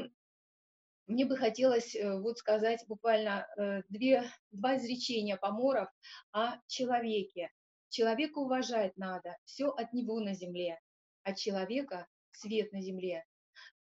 мне 1.13 1.25
бы 1.25 1.37
хотелось 1.37 1.95
э, 1.95 2.19
вот 2.19 2.39
сказать 2.39 2.85
буквально 2.89 3.47
э, 3.57 3.83
две, 3.89 4.25
два 4.51 4.77
изречения 4.77 5.37
поморов 5.37 5.89
о 6.33 6.57
человеке. 6.67 7.51
Человека 7.89 8.39
уважать 8.39 8.97
надо, 8.97 9.37
все 9.45 9.69
от 9.69 9.93
него 9.93 10.19
на 10.21 10.35
земле 10.35 10.79
от 11.25 11.37
человека 11.37 12.07
свет 12.33 12.73
на 12.73 12.81
земле. 12.81 13.25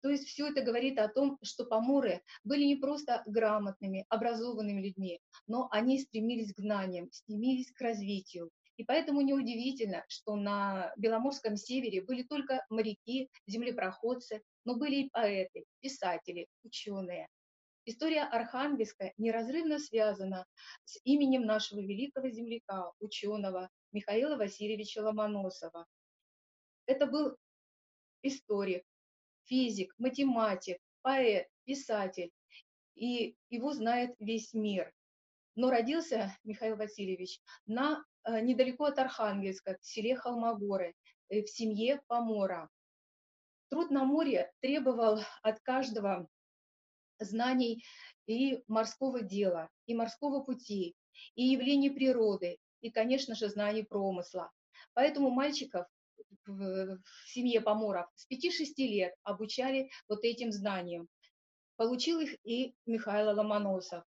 То 0.02 0.10
есть 0.10 0.28
все 0.28 0.48
это 0.48 0.62
говорит 0.62 0.98
о 0.98 1.10
том, 1.10 1.38
что 1.44 1.66
поморы 1.66 2.22
были 2.44 2.64
не 2.64 2.78
просто 2.78 3.22
грамотными, 3.26 4.06
образованными 4.10 4.82
людьми, 4.82 5.20
но 5.46 5.68
они 5.72 6.00
стремились 6.00 6.54
к 6.54 6.60
знаниям, 6.60 7.12
стремились 7.12 7.72
к 7.72 7.82
развитию. 7.82 8.50
И 8.78 8.86
поэтому 8.86 9.20
неудивительно, 9.20 10.06
что 10.08 10.38
на 10.38 10.94
Беломорском 10.96 11.58
севере 11.58 12.02
были 12.02 12.24
только 12.24 12.66
моряки, 12.70 13.30
землепроходцы, 13.46 14.42
но 14.66 14.76
были 14.76 15.04
и 15.04 15.10
поэты, 15.10 15.66
писатели, 15.82 16.48
ученые. 16.64 17.28
История 17.86 18.24
Архангельска 18.24 19.14
неразрывно 19.18 19.80
связана 19.80 20.46
с 20.86 21.00
именем 21.04 21.44
нашего 21.44 21.80
великого 21.80 22.30
земляка, 22.30 22.92
ученого 23.00 23.70
Михаила 23.92 24.36
Васильевича 24.36 25.00
Ломоносова, 25.00 25.88
это 26.90 27.06
был 27.06 27.38
историк, 28.24 28.84
физик, 29.46 29.94
математик, 30.00 30.80
поэт, 31.04 31.48
писатель, 31.64 32.32
и 32.96 33.36
его 33.52 33.74
знает 33.74 34.16
весь 34.18 34.56
мир. 34.56 34.92
Но 35.54 35.70
родился 35.70 36.36
Михаил 36.44 36.78
Васильевич 36.78 37.40
на, 37.68 38.04
э, 38.24 38.42
недалеко 38.42 38.86
от 38.86 38.98
Архангельска, 38.98 39.78
в 39.80 39.86
селе 39.86 40.16
Холмогоры, 40.16 40.96
э, 41.30 41.44
в 41.44 41.48
семье 41.48 42.02
Помора. 42.08 42.68
Труд 43.70 43.92
на 43.92 44.04
море 44.04 44.52
требовал 44.62 45.20
от 45.44 45.60
каждого 45.62 46.28
знаний 47.20 47.84
и 48.26 48.64
морского 48.68 49.22
дела, 49.22 49.70
и 49.86 49.94
морского 49.94 50.44
пути, 50.44 50.96
и 51.36 51.44
явлений 51.44 51.90
природы, 51.90 52.58
и, 52.82 52.90
конечно 52.90 53.36
же, 53.36 53.50
знаний 53.50 53.84
промысла. 53.84 54.52
Поэтому 54.94 55.30
мальчиков 55.30 55.86
в 56.46 57.00
семье 57.28 57.62
поморов 57.62 58.08
с 58.16 58.28
5-6 58.32 58.74
лет 58.78 59.14
обучали 59.24 59.90
вот 60.08 60.24
этим 60.24 60.52
знаниям. 60.52 61.08
Получил 61.76 62.20
их 62.20 62.36
и 62.44 62.74
Михаил 62.86 63.36
Ломоносов. 63.36 64.04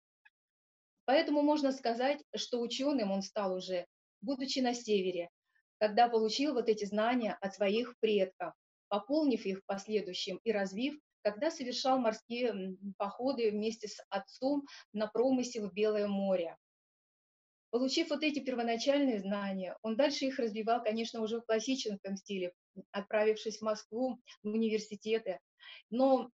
Поэтому 1.06 1.42
можно 1.42 1.72
сказать, 1.72 2.24
что 2.36 2.62
ученым 2.62 3.12
он 3.12 3.22
стал 3.22 3.56
уже, 3.56 3.86
будучи 4.22 4.60
на 4.60 4.74
севере, 4.74 5.30
когда 5.80 6.10
получил 6.10 6.54
вот 6.54 6.70
эти 6.70 6.86
знания 6.86 7.38
от 7.42 7.56
своих 7.56 7.96
предков, 8.00 8.54
пополнив 8.92 9.46
их 9.46 9.60
в 9.60 9.66
последующем 9.66 10.42
и 10.44 10.52
развив, 10.52 11.00
когда 11.22 11.50
совершал 11.50 11.98
морские 11.98 12.76
походы 12.98 13.50
вместе 13.50 13.88
с 13.88 14.04
отцом 14.10 14.66
на 14.92 15.08
промысел 15.08 15.70
в 15.70 15.74
Белое 15.74 16.08
море. 16.08 16.58
Получив 17.70 18.10
вот 18.10 18.22
эти 18.22 18.40
первоначальные 18.40 19.22
знания, 19.22 19.78
он 19.82 19.96
дальше 19.96 20.26
их 20.26 20.40
развивал, 20.40 20.84
конечно, 20.84 21.22
уже 21.22 21.40
в 21.40 21.46
классическом 21.46 22.18
стиле, 22.18 22.52
отправившись 22.92 23.60
в 23.60 23.62
Москву, 23.62 24.20
в 24.44 24.50
университеты. 24.50 25.40
Но 25.90 26.30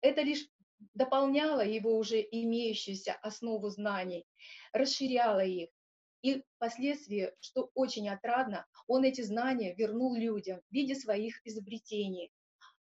это 0.00 0.22
лишь 0.22 0.48
дополняло 0.94 1.60
его 1.60 1.98
уже 1.98 2.22
имеющуюся 2.22 3.12
основу 3.20 3.68
знаний, 3.68 4.24
расширяло 4.72 5.44
их. 5.44 5.68
И 6.22 6.42
впоследствии, 6.56 7.32
что 7.40 7.70
очень 7.74 8.08
отрадно, 8.08 8.64
он 8.86 9.04
эти 9.04 9.22
знания 9.22 9.74
вернул 9.74 10.14
людям 10.14 10.60
в 10.60 10.72
виде 10.72 10.94
своих 10.94 11.40
изобретений. 11.44 12.30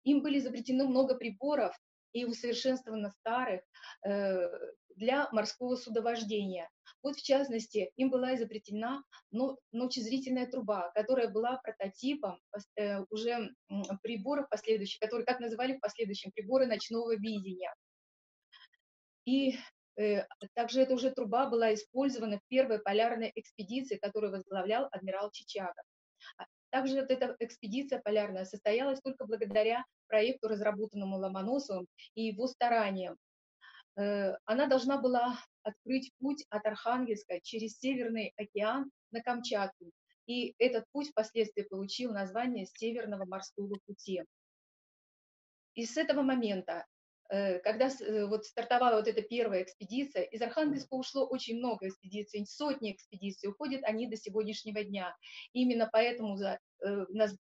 Им 0.03 0.21
были 0.21 0.39
изобретены 0.39 0.85
много 0.85 1.15
приборов 1.15 1.75
и 2.13 2.25
усовершенствовано 2.25 3.09
старых 3.09 3.61
э, 4.05 4.49
для 4.95 5.29
морского 5.31 5.75
судовождения. 5.75 6.69
Вот 7.03 7.15
в 7.15 7.23
частности, 7.23 7.91
им 7.95 8.09
была 8.09 8.35
изобретена 8.35 9.03
ночезрительная 9.71 10.45
труба, 10.45 10.91
которая 10.93 11.29
была 11.29 11.57
прототипом 11.57 12.39
э, 12.75 13.03
уже 13.09 13.49
приборов 14.03 14.49
последующих, 14.49 14.99
которые, 14.99 15.25
как 15.25 15.39
называли 15.39 15.77
в 15.77 15.79
последующем, 15.79 16.31
приборы 16.31 16.67
ночного 16.67 17.15
видения. 17.15 17.73
И 19.25 19.57
также 20.53 20.81
эта 20.81 20.93
уже 20.93 21.11
труба 21.11 21.49
была 21.49 21.73
использована 21.73 22.37
в 22.37 22.47
первой 22.47 22.79
полярной 22.79 23.31
экспедиции, 23.35 23.97
которую 23.97 24.31
возглавлял 24.31 24.87
адмирал 24.91 25.31
Чичагов. 25.31 25.83
А 26.37 26.45
также 26.69 26.99
эта 26.99 27.35
экспедиция 27.39 27.99
полярная 27.99 28.45
состоялась 28.45 29.01
только 29.01 29.25
благодаря 29.25 29.83
проекту, 30.07 30.47
разработанному 30.47 31.17
Ломоносовым 31.17 31.87
и 32.15 32.23
его 32.23 32.47
стараниям. 32.47 33.17
Э, 33.97 34.35
она 34.45 34.67
должна 34.67 34.97
была 34.97 35.37
открыть 35.63 36.11
путь 36.19 36.45
от 36.49 36.65
Архангельска 36.65 37.39
через 37.41 37.77
Северный 37.77 38.33
океан 38.37 38.89
на 39.11 39.21
Камчатку. 39.21 39.91
И 40.27 40.55
этот 40.59 40.85
путь 40.91 41.09
впоследствии 41.09 41.63
получил 41.63 42.13
название 42.13 42.65
Северного 42.65 43.25
морского 43.25 43.75
пути. 43.85 44.23
И 45.73 45.85
с 45.85 45.97
этого 45.97 46.21
момента, 46.21 46.85
э, 46.85 46.90
когда 47.63 47.87
э, 47.87 48.25
вот 48.25 48.45
стартовала 48.45 48.97
вот 48.97 49.07
эта 49.07 49.21
первая 49.21 49.63
экспедиция, 49.63 50.23
из 50.23 50.41
Архангельска 50.41 50.93
ушло 50.95 51.25
очень 51.25 51.59
много 51.59 51.87
экспедиций, 51.87 52.45
сотни 52.45 52.91
экспедиций, 52.91 53.49
уходят 53.49 53.83
они 53.83 54.07
до 54.07 54.17
сегодняшнего 54.17 54.83
дня. 54.83 55.15
Именно 55.53 55.89
поэтому 55.91 56.37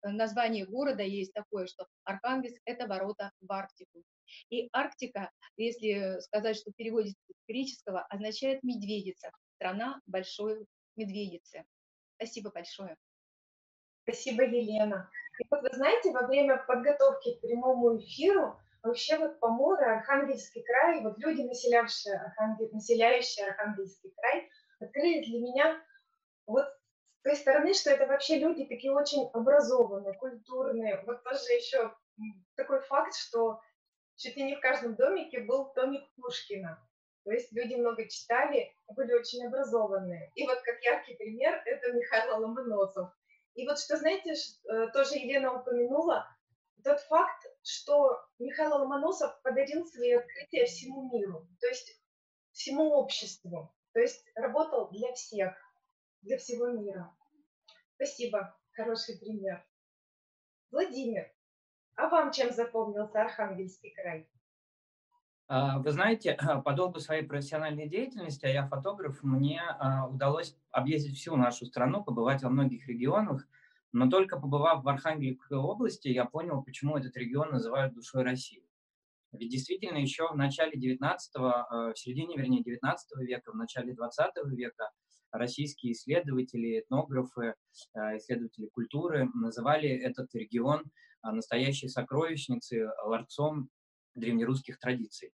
название 0.01 0.65
города 0.65 1.04
есть 1.04 1.34
такое, 1.34 1.68
что 1.68 1.86
Архангельск– 2.04 2.60
это 2.65 2.88
ворота 2.88 3.32
в 3.42 3.51
Арктику. 3.51 4.04
И 4.50 4.70
Арктика, 4.74 5.30
если 5.56 6.20
сказать, 6.22 6.58
что 6.58 6.72
в 6.72 6.75
переводе 6.75 7.12
с 7.12 7.15
греческого, 7.48 8.01
означает 8.10 8.63
медведица, 8.63 9.30
страна 9.56 10.01
большой 10.08 10.65
медведицы. 10.96 11.63
Спасибо 12.15 12.50
большое. 12.50 12.96
Спасибо, 14.01 14.44
Елена. 14.46 15.10
И 15.39 15.46
вот 15.51 15.62
вы 15.62 15.70
знаете, 15.74 16.12
во 16.12 16.25
время 16.25 16.63
подготовки 16.65 17.36
к 17.36 17.42
прямому 17.42 18.00
эфиру 18.00 18.60
вообще 18.86 19.18
вот 19.18 19.39
Поморы, 19.39 19.86
Архангельский 19.86 20.63
край, 20.63 21.01
вот 21.01 21.18
люди, 21.18 21.42
населявшие 21.42 22.18
Архангель, 22.18 22.70
населяющие 22.72 23.48
Архангельский 23.48 24.13
край, 24.15 24.50
открыли 24.80 25.24
для 25.24 25.39
меня 25.39 25.82
вот 26.48 26.65
той 27.25 27.36
стороны, 27.36 27.74
что 27.74 27.89
это 27.89 28.06
вообще 28.06 28.38
люди 28.38 28.65
такие 28.65 28.94
очень 28.94 29.27
образованные, 29.34 30.13
культурные. 30.13 31.04
Вот 31.08 31.24
тоже 31.24 31.54
еще 31.54 31.92
такой 32.56 32.82
факт, 32.82 33.15
что 33.15 33.60
чуть 34.15 34.38
ли 34.38 34.44
не 34.44 34.56
в 34.56 34.60
каждом 34.60 34.96
домике 34.96 35.39
был 35.39 35.74
томик 35.74 36.04
Пушкина. 36.15 36.80
То 37.24 37.32
есть 37.32 37.51
люди 37.51 37.74
много 37.74 38.08
читали, 38.08 38.72
были 38.96 39.12
очень 39.13 39.44
образованные. 39.48 40.32
И 40.36 40.46
вот 40.46 40.62
как 40.62 40.80
яркий 40.84 41.15
пример– 41.15 41.60
это 41.65 41.92
Михаил 41.94 42.42
Ломоносов. 42.42 43.10
И 43.56 43.68
вот 43.68 43.80
что, 43.80 43.98
знаете, 43.98 44.34
э, 44.34 44.88
тоже 44.94 45.15
Елена 45.15 45.60
упомянула, 45.60 46.27
тот 46.84 47.00
факт, 47.01 47.48
что 47.67 48.19
Михаил 48.38 48.75
Ломоносов 48.75 49.41
подарил 49.41 49.86
свои 49.86 50.13
открытия 50.13 50.65
всему 50.65 51.10
миру, 51.12 51.48
то 51.60 51.67
есть 51.67 52.00
всему 52.51 52.91
обществу, 52.91 53.74
то 53.93 54.00
есть 54.00 54.24
работал 54.36 54.89
для 54.91 55.12
всех, 55.13 55.55
для 56.22 56.38
всего 56.38 56.67
мира. 56.67 57.15
Спасибо, 57.95 58.55
хороший 58.74 59.17
пример. 59.17 59.65
Владимир, 60.72 61.31
а 61.95 62.07
вам 62.10 62.31
чем 62.31 62.51
запомнился 62.51 63.22
Архангельский 63.22 63.93
край? 63.95 64.29
А, 65.48 65.79
вы 65.79 65.91
знаете, 65.91 66.38
по 66.65 66.74
долгу 66.74 67.00
своей 67.00 67.24
профессиональной 67.24 67.88
деятельности, 67.88 68.45
а 68.45 68.50
я 68.50 68.67
фотограф, 68.67 69.24
мне 69.24 69.62
а, 69.62 70.07
удалось 70.07 70.55
объездить 70.72 71.17
всю 71.17 71.36
нашу 71.36 71.65
страну, 71.65 72.03
побывать 72.03 72.43
во 72.43 72.50
многих 72.50 72.88
регионах, 72.88 73.48
но 73.95 74.09
только 74.09 74.37
побывав 74.37 74.83
в 74.83 74.89
Архангельской 74.89 75.57
области, 75.57 76.09
я 76.09 76.25
понял, 76.25 76.61
почему 76.61 76.97
этот 76.97 77.15
регион 77.15 77.51
называют 77.51 77.93
душой 77.93 78.23
России. 78.23 78.67
Ведь 79.31 79.49
действительно 79.49 79.97
еще 79.97 80.27
в 80.27 80.35
начале 80.35 80.73
19-го, 80.73 81.45
а, 81.45 81.93
в 81.93 81.97
середине, 81.97 82.35
вернее, 82.35 82.61
19 82.61 83.21
века, 83.21 83.53
в 83.53 83.55
начале 83.55 83.93
20 83.93 84.33
века 84.47 84.91
российские 85.31 85.93
исследователи, 85.93 86.81
этнографы, 86.81 87.55
исследователи 88.17 88.67
культуры 88.67 89.29
называли 89.33 89.87
этот 89.87 90.35
регион 90.35 90.83
настоящей 91.23 91.87
сокровищницей, 91.87 92.87
ларцом 93.05 93.69
древнерусских 94.13 94.77
традиций. 94.77 95.31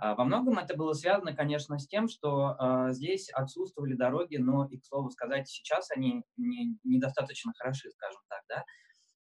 А, 0.00 0.14
во 0.14 0.24
многом 0.24 0.58
это 0.58 0.76
было 0.76 0.92
связано, 0.92 1.34
конечно, 1.34 1.76
с 1.76 1.88
тем, 1.88 2.06
что 2.06 2.54
э, 2.58 2.92
здесь 2.92 3.30
отсутствовали 3.30 3.94
дороги, 3.94 4.36
но 4.36 4.64
и, 4.70 4.78
к 4.78 4.84
слову 4.84 5.10
сказать, 5.10 5.48
сейчас 5.48 5.90
они 5.90 6.22
не, 6.36 6.78
недостаточно 6.84 7.52
хороши, 7.58 7.90
скажем 7.90 8.20
так, 8.28 8.42
да. 8.48 8.64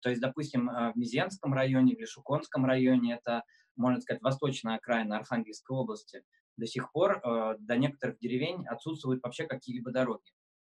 То 0.01 0.09
есть, 0.09 0.23
допустим, 0.23 0.69
в 0.69 0.93
Мизенском 0.97 1.53
районе, 1.53 1.95
в 1.95 2.01
Лешуконском 2.01 2.65
районе, 2.65 3.17
это, 3.17 3.43
можно 3.77 4.01
сказать, 4.01 4.23
восточная 4.23 4.77
окраина 4.77 5.19
Архангельской 5.19 5.77
области, 5.77 6.23
до 6.57 6.67
сих 6.67 6.91
пор 6.91 7.21
э, 7.23 7.57
до 7.59 7.77
некоторых 7.77 8.19
деревень 8.19 8.67
отсутствуют 8.67 9.23
вообще 9.23 9.47
какие-либо 9.47 9.93
дороги. 9.93 10.33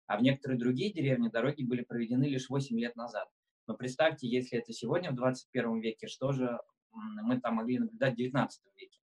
А 0.09 0.19
в 0.19 0.23
некоторые 0.23 0.59
другие 0.59 0.93
деревни 0.93 1.29
дороги 1.29 1.63
были 1.63 1.83
проведены 1.83 2.25
лишь 2.25 2.49
8 2.49 2.77
лет 2.81 2.97
назад. 2.97 3.29
Но 3.69 3.77
представьте, 3.77 4.27
если 4.27 4.59
это 4.59 4.73
сегодня, 4.73 5.13
в 5.13 5.15
21 5.15 5.81
веке, 5.81 6.09
что 6.09 6.33
же 6.33 6.59
мы 6.91 7.41
там 7.41 7.55
могли 7.55 7.79
наблюдать 7.79 8.15
в 8.15 8.17
19 8.17 8.63
веке. 8.77 9.04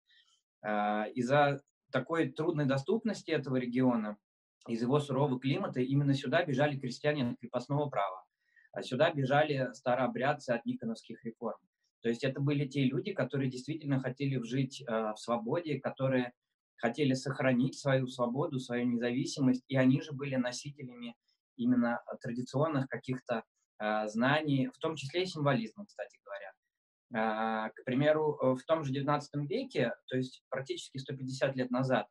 А, 0.64 1.04
из-за 1.14 1.60
такой 1.92 2.30
трудной 2.30 2.64
доступности 2.64 3.30
этого 3.30 3.56
региона, 3.56 4.16
из 4.66 4.80
его 4.80 4.98
сурового 4.98 5.38
климата, 5.38 5.80
именно 5.80 6.14
сюда 6.14 6.44
бежали 6.44 6.78
крестьяне 6.78 7.28
от 7.30 7.38
крепостного 7.38 7.88
права. 7.90 8.24
А 8.72 8.82
сюда 8.82 9.12
бежали 9.12 9.68
старообрядцы 9.74 10.50
от 10.50 10.64
никоновских 10.64 11.22
реформ. 11.24 11.58
То 12.02 12.08
есть 12.08 12.24
это 12.24 12.40
были 12.40 12.66
те 12.66 12.84
люди, 12.84 13.12
которые 13.12 13.50
действительно 13.50 14.00
хотели 14.00 14.42
жить 14.42 14.82
э, 14.82 15.12
в 15.12 15.16
свободе, 15.16 15.80
которые 15.80 16.32
хотели 16.76 17.12
сохранить 17.14 17.78
свою 17.78 18.06
свободу, 18.06 18.58
свою 18.58 18.86
независимость, 18.86 19.64
и 19.68 19.76
они 19.76 20.00
же 20.00 20.12
были 20.12 20.36
носителями 20.36 21.14
именно 21.56 22.02
традиционных 22.20 22.88
каких-то 22.88 23.44
э, 23.78 24.08
знаний, 24.08 24.68
в 24.68 24.78
том 24.78 24.96
числе 24.96 25.22
и 25.22 25.26
символизма, 25.26 25.86
кстати 25.86 26.18
говоря. 26.24 26.52
А, 27.16 27.68
к 27.70 27.84
примеру, 27.84 28.36
э, 28.42 28.54
в 28.54 28.64
том 28.64 28.82
же 28.82 28.92
XIX 28.92 29.20
веке, 29.46 29.92
то 30.06 30.16
есть 30.16 30.42
практически 30.48 30.98
150 30.98 31.54
лет 31.54 31.70
назад, 31.70 32.08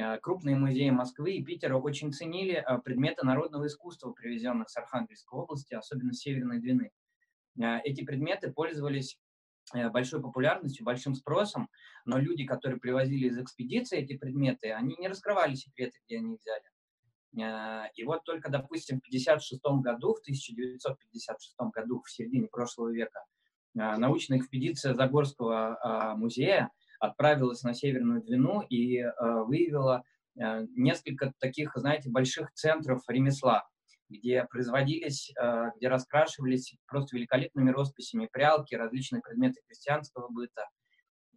а, 0.00 0.16
крупные 0.18 0.54
музеи 0.54 0.90
Москвы 0.90 1.32
и 1.32 1.44
Питера 1.44 1.76
очень 1.76 2.12
ценили 2.12 2.54
а, 2.54 2.78
предметы 2.78 3.26
народного 3.26 3.66
искусства, 3.66 4.12
привезенных 4.12 4.70
с 4.70 4.76
Архангельской 4.76 5.40
области, 5.40 5.74
особенно 5.74 6.12
с 6.12 6.20
Северной 6.20 6.60
Двины. 6.60 6.92
Эти 7.56 8.04
предметы 8.04 8.52
пользовались 8.52 9.16
э, 9.74 9.88
большой 9.88 10.20
популярностью, 10.20 10.84
большим 10.84 11.14
спросом, 11.14 11.68
но 12.04 12.18
люди, 12.18 12.44
которые 12.44 12.80
привозили 12.80 13.28
из 13.28 13.38
экспедиции 13.38 13.98
эти 13.98 14.16
предметы, 14.16 14.72
они 14.72 14.96
не 14.98 15.06
раскрывали 15.06 15.54
секреты, 15.54 15.98
где 16.04 16.18
они 16.18 16.36
взяли. 16.36 17.90
И 17.96 18.04
вот 18.04 18.24
только, 18.24 18.50
допустим, 18.50 19.00
в 19.00 19.06
1956 19.06 19.62
году, 19.82 20.14
в 20.14 20.20
1956 20.20 21.54
году, 21.72 22.02
в 22.02 22.10
середине 22.10 22.48
прошлого 22.48 22.92
века, 22.92 23.24
научная 23.74 24.38
экспедиция 24.38 24.94
Загорского 24.94 25.78
а, 25.82 26.16
музея 26.16 26.70
отправилась 27.00 27.62
на 27.62 27.74
Северную 27.74 28.22
Двину 28.22 28.60
и 28.60 29.00
а, 29.00 29.42
выявила 29.44 30.02
несколько 30.36 31.32
таких, 31.38 31.70
знаете, 31.76 32.10
больших 32.10 32.52
центров 32.54 33.02
ремесла, 33.06 33.68
где 34.08 34.42
производились, 34.50 35.32
где 35.76 35.86
раскрашивались 35.86 36.74
просто 36.88 37.16
великолепными 37.16 37.70
росписями 37.70 38.28
прялки, 38.32 38.74
различные 38.74 39.22
предметы 39.22 39.60
крестьянского 39.64 40.26
быта. 40.26 40.66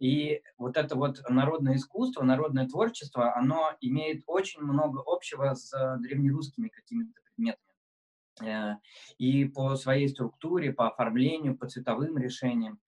И 0.00 0.42
вот 0.56 0.76
это 0.76 0.96
вот 0.96 1.20
народное 1.28 1.76
искусство, 1.76 2.24
народное 2.24 2.66
творчество, 2.66 3.36
оно 3.36 3.72
имеет 3.80 4.24
очень 4.26 4.62
много 4.62 5.00
общего 5.06 5.54
с 5.54 5.70
древнерусскими 6.00 6.66
какими-то 6.66 7.12
предметами. 7.22 7.67
Э, 8.42 8.74
и 9.18 9.44
по 9.44 9.76
своей 9.76 10.08
структуре, 10.08 10.72
по 10.72 10.88
оформлению, 10.88 11.56
по 11.56 11.68
цветовым 11.68 12.18
решениям, 12.18 12.78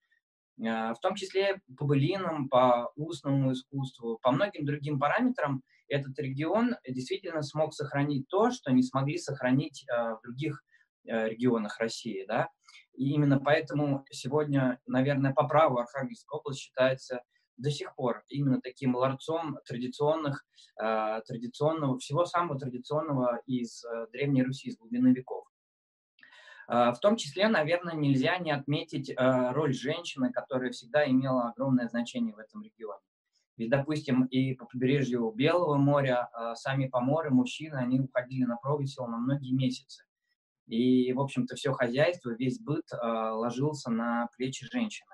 э, 0.59 0.93
в 0.93 0.99
том 1.01 1.15
числе 1.15 1.61
по 1.77 1.85
былинам, 1.85 2.49
по 2.49 2.91
устному 2.95 3.53
искусству, 3.53 4.19
по 4.21 4.31
многим 4.31 4.65
другим 4.65 4.99
параметрам 4.99 5.61
этот 5.87 6.17
регион 6.19 6.75
действительно 6.87 7.41
смог 7.41 7.73
сохранить 7.73 8.27
то, 8.29 8.51
что 8.51 8.71
не 8.71 8.83
смогли 8.83 9.17
сохранить 9.17 9.85
э, 9.89 10.13
в 10.15 10.21
других 10.23 10.63
регионах 11.03 11.79
России. 11.79 12.25
Да? 12.27 12.49
И 12.93 13.09
именно 13.13 13.39
поэтому 13.39 14.05
сегодня, 14.11 14.79
наверное, 14.85 15.33
по 15.33 15.47
праву 15.47 15.79
Архангельская 15.79 16.37
область 16.37 16.59
считается 16.59 17.23
до 17.61 17.71
сих 17.71 17.95
пор 17.95 18.23
именно 18.29 18.59
таким 18.61 18.95
ларцом 18.95 19.59
традиционных, 19.65 20.45
э, 20.81 21.21
традиционного, 21.27 21.97
всего 21.99 22.25
самого 22.25 22.59
традиционного 22.59 23.41
из 23.45 23.83
э, 23.85 24.07
Древней 24.11 24.43
Руси, 24.43 24.69
из 24.69 24.77
глубины 24.77 25.13
веков. 25.13 25.45
Э, 26.71 26.91
в 26.91 26.99
том 26.99 27.17
числе, 27.17 27.49
наверное, 27.49 27.95
нельзя 27.95 28.37
не 28.37 28.51
отметить 28.51 29.09
э, 29.09 29.51
роль 29.51 29.73
женщины, 29.73 30.31
которая 30.31 30.71
всегда 30.71 31.05
имела 31.05 31.49
огромное 31.49 31.89
значение 31.89 32.33
в 32.33 32.39
этом 32.39 32.63
регионе. 32.63 33.01
Ведь, 33.57 33.69
допустим, 33.69 34.23
и 34.25 34.53
по 34.53 34.65
побережью 34.65 35.31
Белого 35.35 35.75
моря 35.75 36.29
э, 36.33 36.55
сами 36.55 36.87
поморы, 36.87 37.29
мужчины, 37.29 37.75
они 37.75 37.99
уходили 37.99 38.45
на 38.45 38.55
промысел 38.55 39.05
на 39.07 39.17
многие 39.17 39.53
месяцы. 39.53 40.05
И, 40.67 41.11
в 41.11 41.19
общем-то, 41.19 41.55
все 41.57 41.73
хозяйство, 41.73 42.29
весь 42.29 42.59
быт 42.59 42.85
ложился 42.93 43.91
на 43.91 44.29
плечи 44.37 44.65
женщины. 44.71 45.11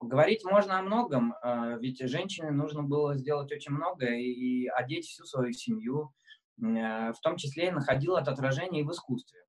Говорить 0.00 0.44
можно 0.44 0.78
о 0.78 0.82
многом, 0.82 1.34
а, 1.40 1.76
ведь 1.78 2.00
женщине 2.08 2.50
нужно 2.50 2.82
было 2.82 3.16
сделать 3.16 3.50
очень 3.52 3.72
много 3.72 4.06
и 4.06 4.66
одеть 4.66 5.06
всю 5.06 5.24
свою 5.24 5.52
семью, 5.52 6.12
а, 6.62 7.12
в 7.12 7.20
том 7.20 7.36
числе 7.36 7.68
и 7.68 7.72
находила 7.72 8.20
это 8.20 8.32
отражение 8.32 8.82
и 8.82 8.84
в 8.84 8.90
искусстве. 8.90 9.40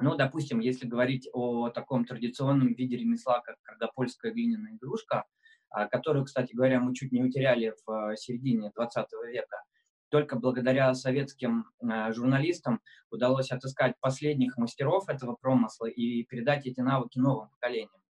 Ну, 0.00 0.16
допустим, 0.16 0.58
если 0.58 0.88
говорить 0.88 1.28
о 1.32 1.70
таком 1.70 2.04
традиционном 2.04 2.74
виде 2.74 2.96
ремесла, 2.96 3.40
как 3.40 3.56
каргопольская 3.62 4.32
глиняная 4.32 4.74
игрушка, 4.74 5.24
а, 5.70 5.86
которую, 5.86 6.24
кстати 6.24 6.54
говоря, 6.54 6.80
мы 6.80 6.94
чуть 6.94 7.12
не 7.12 7.22
утеряли 7.22 7.74
в 7.86 8.16
середине 8.16 8.72
20 8.74 9.28
века, 9.28 9.62
только 10.08 10.36
благодаря 10.36 10.94
советским 10.94 11.66
журналистам 12.10 12.80
удалось 13.10 13.50
отыскать 13.50 13.94
последних 14.00 14.56
мастеров 14.56 15.08
этого 15.08 15.34
промысла 15.34 15.86
и 15.86 16.22
передать 16.24 16.66
эти 16.66 16.80
навыки 16.80 17.18
новым 17.18 17.48
поколениям. 17.48 18.03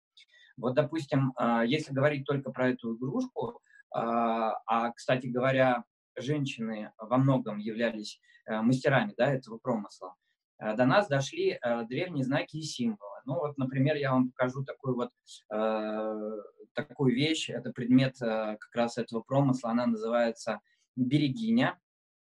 Вот, 0.56 0.74
допустим, 0.74 1.32
а, 1.36 1.64
если 1.64 1.92
говорить 1.92 2.24
только 2.26 2.50
про 2.50 2.70
эту 2.70 2.96
игрушку, 2.96 3.60
а, 3.90 4.60
а, 4.66 4.92
кстати 4.92 5.26
говоря, 5.26 5.84
женщины 6.16 6.92
во 6.98 7.16
многом 7.16 7.58
являлись 7.58 8.20
э, 8.46 8.60
мастерами 8.60 9.14
да, 9.16 9.32
этого 9.32 9.58
промысла, 9.58 10.14
э, 10.60 10.76
до 10.76 10.86
нас 10.86 11.08
дошли 11.08 11.58
э, 11.60 11.84
древние 11.86 12.24
знаки 12.24 12.56
и 12.56 12.62
символы. 12.62 13.20
Ну 13.24 13.34
вот, 13.34 13.56
например, 13.56 13.96
я 13.96 14.12
вам 14.12 14.30
покажу 14.30 14.64
такую 14.64 14.96
вот 14.96 15.10
такую 16.74 17.14
вещь. 17.14 17.48
Это 17.48 17.72
предмет 17.72 18.16
как 18.18 18.74
раз 18.74 18.98
этого 18.98 19.22
промысла. 19.22 19.70
Она 19.70 19.86
называется 19.86 20.60
берегиня. 20.94 21.78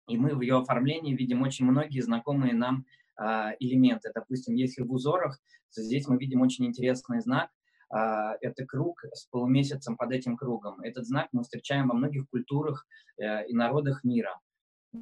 И 0.09 0.17
мы 0.17 0.35
в 0.35 0.41
ее 0.41 0.57
оформлении 0.57 1.15
видим 1.15 1.43
очень 1.43 1.67
многие 1.67 2.01
знакомые 2.01 2.55
нам 2.55 2.87
элементы. 3.61 4.11
Допустим, 4.15 4.55
если 4.55 4.85
в 4.85 4.91
узорах, 4.91 5.39
то 5.75 5.83
здесь 5.83 6.09
мы 6.09 6.17
видим 6.17 6.41
очень 6.41 6.65
интересный 6.65 7.21
знак– 7.21 7.51
а, 7.61 7.66
это 7.89 8.67
круг 8.67 9.05
с 9.13 9.27
полумесяцем 9.27 9.97
под 9.97 10.13
этим 10.13 10.37
кругом. 10.37 10.81
Этот 10.81 11.07
знак 11.07 11.29
мы 11.33 11.43
встречаем 11.43 11.89
во 11.89 11.95
многих 11.95 12.29
культурах 12.29 12.87
э, 13.19 13.47
и 13.47 13.55
народах 13.55 14.03
мира. 14.03 14.41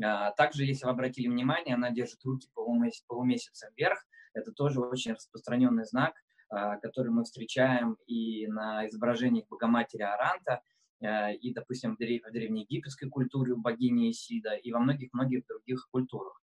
А, 0.02 0.32
также, 0.32 0.64
если 0.64 0.84
вы 0.86 0.90
обратили 0.92 1.28
внимание, 1.28 1.74
она 1.74 1.90
держит 1.90 2.24
руки 2.24 2.48
полумесяц, 2.54 3.02
полумесяца 3.06 3.70
вверх. 3.76 4.04
Это 4.32 4.52
тоже 4.52 4.80
очень 4.80 5.12
распространенный 5.12 5.84
знак, 5.84 6.14
а, 6.48 6.76
который 6.76 7.12
мы 7.12 7.24
встречаем 7.24 7.96
и 8.06 8.46
на 8.46 8.86
изображениях 8.88 9.46
Богоматери 9.48 10.02
Аранта, 10.02 10.62
а, 11.02 11.32
и, 11.32 11.52
допустим, 11.52 11.96
в 11.96 11.98
древнеегипетской 11.98 13.08
культуре 13.08 13.54
богини 13.54 14.10
Исида, 14.10 14.54
и 14.54 14.72
во 14.72 14.80
многих-многих 14.80 15.46
других 15.46 15.88
культурах. 15.90 16.40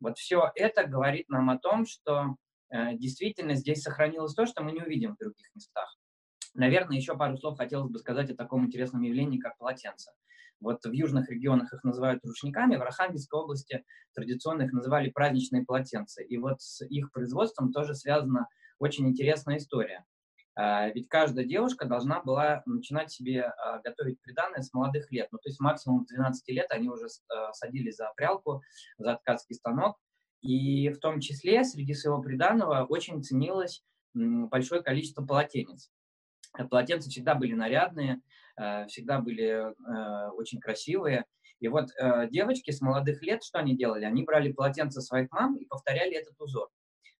Вот 0.00 0.18
все 0.18 0.50
это 0.54 0.84
говорит 0.84 1.28
нам 1.28 1.50
о 1.50 1.58
том, 1.58 1.86
что 1.86 2.22
э, 2.22 2.34
действительно 2.94 3.54
здесь 3.54 3.82
сохранилось 3.82 4.34
то, 4.34 4.46
что 4.46 4.62
мы 4.62 4.72
не 4.72 4.82
увидим 4.82 5.14
в 5.14 5.18
других 5.18 5.46
местах. 5.54 5.96
Наверное, 6.54 6.96
еще 6.96 7.16
пару 7.16 7.36
слов 7.36 7.56
хотелось 7.56 7.90
бы 7.90 7.98
сказать 7.98 8.30
о 8.30 8.36
таком 8.36 8.66
интересном 8.66 9.02
явлении, 9.02 9.38
как 9.38 9.56
полотенце. 9.58 10.12
Вот 10.60 10.84
в 10.84 10.92
южных 10.92 11.28
регионах 11.28 11.72
их 11.72 11.82
называют 11.82 12.24
рушниками, 12.24 12.76
в 12.76 12.82
Архангельской 12.82 13.40
области 13.40 13.84
традиционно 14.14 14.62
их 14.62 14.72
называли 14.72 15.10
праздничные 15.10 15.64
полотенца. 15.64 16.22
И 16.22 16.36
вот 16.38 16.60
с 16.60 16.84
их 16.86 17.10
производством 17.10 17.72
тоже 17.72 17.94
связана 17.94 18.46
очень 18.78 19.08
интересная 19.08 19.56
история. 19.56 20.04
А, 20.54 20.88
ведь 20.90 21.08
каждая 21.08 21.46
девушка 21.46 21.86
должна 21.86 22.22
была 22.22 22.62
начинать 22.66 23.10
себе 23.10 23.44
а, 23.44 23.80
готовить 23.80 24.20
приданное 24.20 24.62
с 24.62 24.72
молодых 24.72 25.10
лет. 25.10 25.28
Ну, 25.32 25.38
то 25.38 25.48
есть 25.48 25.58
максимум 25.58 26.04
12 26.04 26.48
лет 26.48 26.66
они 26.70 26.88
уже 26.88 27.06
садились 27.52 27.96
за 27.96 28.12
прялку, 28.16 28.62
за 28.98 29.16
ткацкий 29.16 29.56
станок. 29.56 29.96
И 30.42 30.90
в 30.90 30.98
том 30.98 31.20
числе 31.20 31.64
среди 31.64 31.94
своего 31.94 32.20
приданного 32.20 32.84
очень 32.84 33.22
ценилось 33.22 33.82
большое 34.14 34.82
количество 34.82 35.24
полотенец. 35.24 35.90
Полотенца 36.68 37.08
всегда 37.08 37.34
были 37.34 37.54
нарядные, 37.54 38.20
Э, 38.56 38.86
всегда 38.86 39.18
были 39.20 39.46
э, 39.46 40.30
очень 40.30 40.60
красивые. 40.60 41.24
И 41.60 41.68
вот 41.68 41.90
э, 41.98 42.28
девочки 42.30 42.70
с 42.70 42.80
молодых 42.80 43.22
лет, 43.22 43.42
что 43.42 43.58
они 43.58 43.76
делали? 43.76 44.04
Они 44.04 44.24
брали 44.24 44.52
полотенца 44.52 45.00
своих 45.00 45.30
мам 45.30 45.56
и 45.56 45.64
повторяли 45.64 46.14
этот 46.16 46.40
узор. 46.40 46.68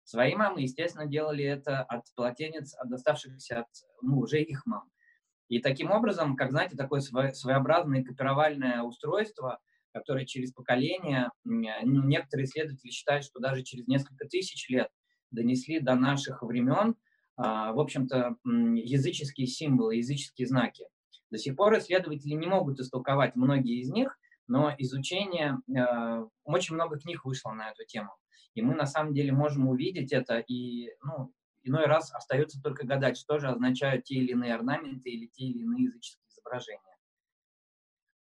Свои 0.05 0.35
мамы, 0.35 0.63
естественно, 0.63 1.07
делали 1.07 1.45
это 1.45 1.83
от 1.83 2.05
полотенец, 2.17 2.75
от 2.75 2.89
доставшихся 2.89 3.61
от, 3.61 3.67
ну, 4.03 4.19
уже 4.19 4.43
их 4.43 4.67
мам. 4.67 4.85
И 5.49 5.61
таким 5.61 5.91
образом, 5.91 6.35
как 6.35 6.51
знаете, 6.51 6.77
такое 6.77 7.01
своеобразное 7.01 8.03
копировальное 8.03 8.83
устройство, 8.83 9.61
которое 9.93 10.25
через 10.27 10.53
поколение, 10.53 11.31
ну, 11.45 12.05
некоторые 12.05 12.47
исследователи 12.47 12.91
считают, 12.91 13.25
что 13.25 13.41
даже 13.41 13.63
через 13.63 13.87
несколько 13.87 14.27
тысяч 14.27 14.69
лет 14.69 14.89
донесли 15.31 15.81
до 15.81 15.95
наших 15.95 16.43
времен, 16.43 16.95
а, 17.37 17.73
в 17.73 17.81
общем-то, 17.81 18.37
языческие 18.45 19.47
символы, 19.47 19.97
языческие 19.97 20.47
знаки. 20.47 20.85
До 21.31 21.39
сих 21.39 21.57
пор 21.57 21.79
исследователи 21.79 22.35
не 22.35 22.47
могут 22.47 22.79
истолковать 22.79 23.37
многие 23.37 23.81
из 23.81 23.91
них, 23.91 24.19
но 24.49 24.75
изучение, 24.79 25.59
э, 25.75 26.27
очень 26.45 26.75
много 26.75 26.99
книг 26.99 27.25
вышло 27.25 27.53
на 27.53 27.71
эту 27.71 27.87
тему. 27.87 28.11
И 28.55 28.61
мы 28.61 28.75
на 28.75 28.85
самом 28.85 29.15
деле 29.15 29.33
можем 29.33 29.67
увидеть 29.67 30.13
это, 30.13 30.39
и 30.41 30.91
ну, 31.03 31.33
иной 31.63 31.87
раз 31.87 32.13
остается 32.13 32.61
только 32.61 32.87
гадать, 32.87 33.17
что 33.17 33.39
же 33.39 33.49
означают 33.49 34.05
те 34.05 34.17
или 34.17 34.33
иные 34.33 34.55
орнаменты 34.55 35.09
или 35.09 35.27
те 35.27 35.45
или 35.45 35.61
иные 35.61 35.85
языческие 35.85 36.29
изображения. 36.29 36.92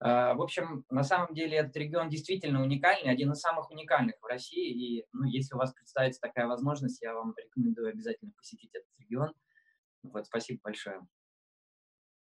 Э, 0.01 0.33
в 0.33 0.41
общем, 0.41 0.83
на 0.89 1.03
самом 1.03 1.33
деле 1.33 1.57
этот 1.57 1.75
регион 1.77 2.09
действительно 2.09 2.61
уникальный, 2.61 3.11
один 3.11 3.31
из 3.31 3.39
самых 3.39 3.69
уникальных 3.69 4.15
в 4.19 4.25
России. 4.25 4.99
И 4.99 5.05
ну, 5.13 5.25
если 5.25 5.53
у 5.53 5.57
вас 5.57 5.73
представится 5.73 6.19
такая 6.19 6.47
возможность, 6.47 7.01
я 7.01 7.13
вам 7.13 7.35
рекомендую 7.37 7.89
обязательно 7.89 8.31
посетить 8.35 8.71
этот 8.73 8.89
регион. 8.97 9.33
Вот, 10.03 10.25
спасибо 10.25 10.59
большое. 10.63 11.01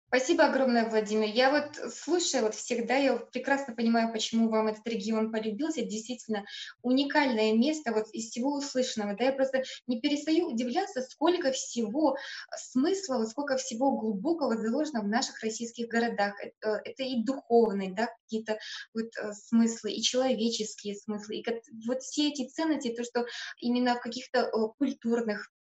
Спасибо 0.10 0.46
огромное, 0.46 0.90
Владимир. 0.90 1.28
Я 1.28 1.52
вот 1.52 1.94
слушаю 1.94 2.42
вот 2.42 2.56
всегда, 2.56 2.96
я 2.96 3.16
прекрасно 3.16 3.76
понимаю, 3.76 4.12
почему 4.12 4.50
вам 4.50 4.68
этот 4.68 4.88
регион 4.88 5.32
полюбился. 5.32 5.84
Действительно 5.84 6.46
уникальное 6.82 7.54
место 7.54 7.94
вот 7.94 8.08
из 8.12 8.32
всего 8.32 8.56
услышанного. 8.56 9.16
Да, 9.16 9.26
я 9.26 9.34
просто 9.34 9.62
не 9.86 10.02
перестаю 10.02 10.48
удивляться, 10.48 11.04
сколько 11.04 11.52
всего 11.52 12.18
смысла, 12.58 13.20
вот 13.20 13.30
сколько 13.30 13.58
всего 13.58 13.92
глубокого 13.92 14.58
заложено 14.58 15.02
в 15.02 15.08
наших 15.08 15.44
российских 15.44 15.90
городах. 15.90 16.34
Это, 16.44 16.82
это 16.84 17.04
и 17.04 17.24
духовные, 17.24 17.94
да, 17.94 18.08
какие-то 18.24 18.58
вот 18.96 19.16
э, 19.16 19.34
смыслы, 19.34 19.92
и 19.92 20.02
человеческие 20.02 20.96
смыслы, 20.96 21.36
и 21.36 21.46
вот 21.86 22.02
все 22.02 22.30
эти 22.30 22.48
ценности, 22.48 22.96
то, 22.96 23.04
что 23.04 23.28
именно 23.60 23.94
в 23.94 24.02
каких-то 24.02 24.40
э, 24.40 24.50
культурных 24.80 25.52
Э, 25.52 25.52
э, 25.52 25.59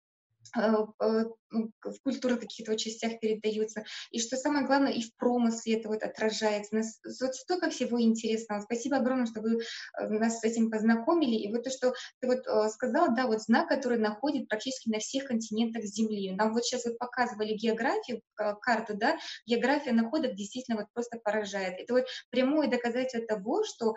в 0.53 2.01
культурных 2.03 2.41
каких-то 2.41 2.77
частях 2.77 3.19
передаются. 3.19 3.83
И 4.11 4.19
что 4.19 4.37
самое 4.37 4.65
главное, 4.65 4.91
и 4.91 5.01
в 5.01 5.15
промысле 5.15 5.79
это 5.79 5.89
вот 5.89 6.03
отражается. 6.03 6.75
Нас, 6.75 6.99
вот 7.21 7.35
столько 7.35 7.69
всего 7.69 8.01
интересного. 8.01 8.61
Спасибо 8.61 8.97
огромное, 8.97 9.25
что 9.25 9.41
вы 9.41 9.59
э, 9.59 10.07
нас 10.07 10.39
с 10.39 10.43
этим 10.43 10.69
познакомили. 10.69 11.35
И 11.35 11.51
вот 11.51 11.63
то, 11.63 11.69
что 11.69 11.93
ты 12.19 12.27
вот 12.27 12.45
сказала, 12.71 13.09
да, 13.15 13.27
вот 13.27 13.41
знак, 13.41 13.69
который 13.69 13.97
находит 13.97 14.47
практически 14.47 14.89
на 14.89 14.99
всех 14.99 15.25
континентах 15.25 15.83
Земли. 15.83 16.35
Нам 16.35 16.53
вот 16.53 16.63
сейчас 16.63 16.85
вот 16.85 16.97
показывали 16.97 17.53
географию, 17.53 18.21
карту, 18.35 18.95
да, 18.95 19.17
география 19.45 19.91
находок 19.91 20.35
действительно 20.35 20.77
вот 20.77 20.87
просто 20.93 21.17
поражает. 21.17 21.79
Это 21.79 21.93
вот 21.93 22.05
прямое 22.29 22.69
доказательство 22.69 23.21
того, 23.21 23.63
что 23.63 23.95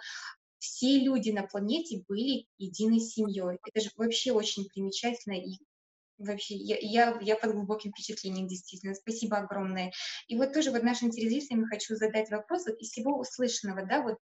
все 0.58 0.98
люди 0.98 1.30
на 1.30 1.44
планете 1.44 2.02
были 2.08 2.46
единой 2.58 3.00
семьей. 3.00 3.58
Это 3.64 3.80
же 3.84 3.90
вообще 3.96 4.32
очень 4.32 4.66
примечательно 4.68 5.34
и 5.34 5.58
Вообще, 6.18 6.56
я, 6.56 6.76
я, 6.80 7.18
я 7.20 7.36
под 7.36 7.52
глубоким 7.52 7.92
впечатлением, 7.92 8.48
действительно. 8.48 8.94
Спасибо 8.94 9.38
огромное. 9.38 9.92
И 10.26 10.36
вот 10.36 10.52
тоже 10.52 10.70
вот 10.70 10.82
нашим 10.82 11.10
телезрителям 11.10 11.66
хочу 11.66 11.94
задать 11.94 12.30
вопрос 12.30 12.66
вот 12.66 12.76
из 12.78 12.90
всего 12.90 13.18
услышанного, 13.18 13.86
да, 13.86 14.02
вот 14.02 14.18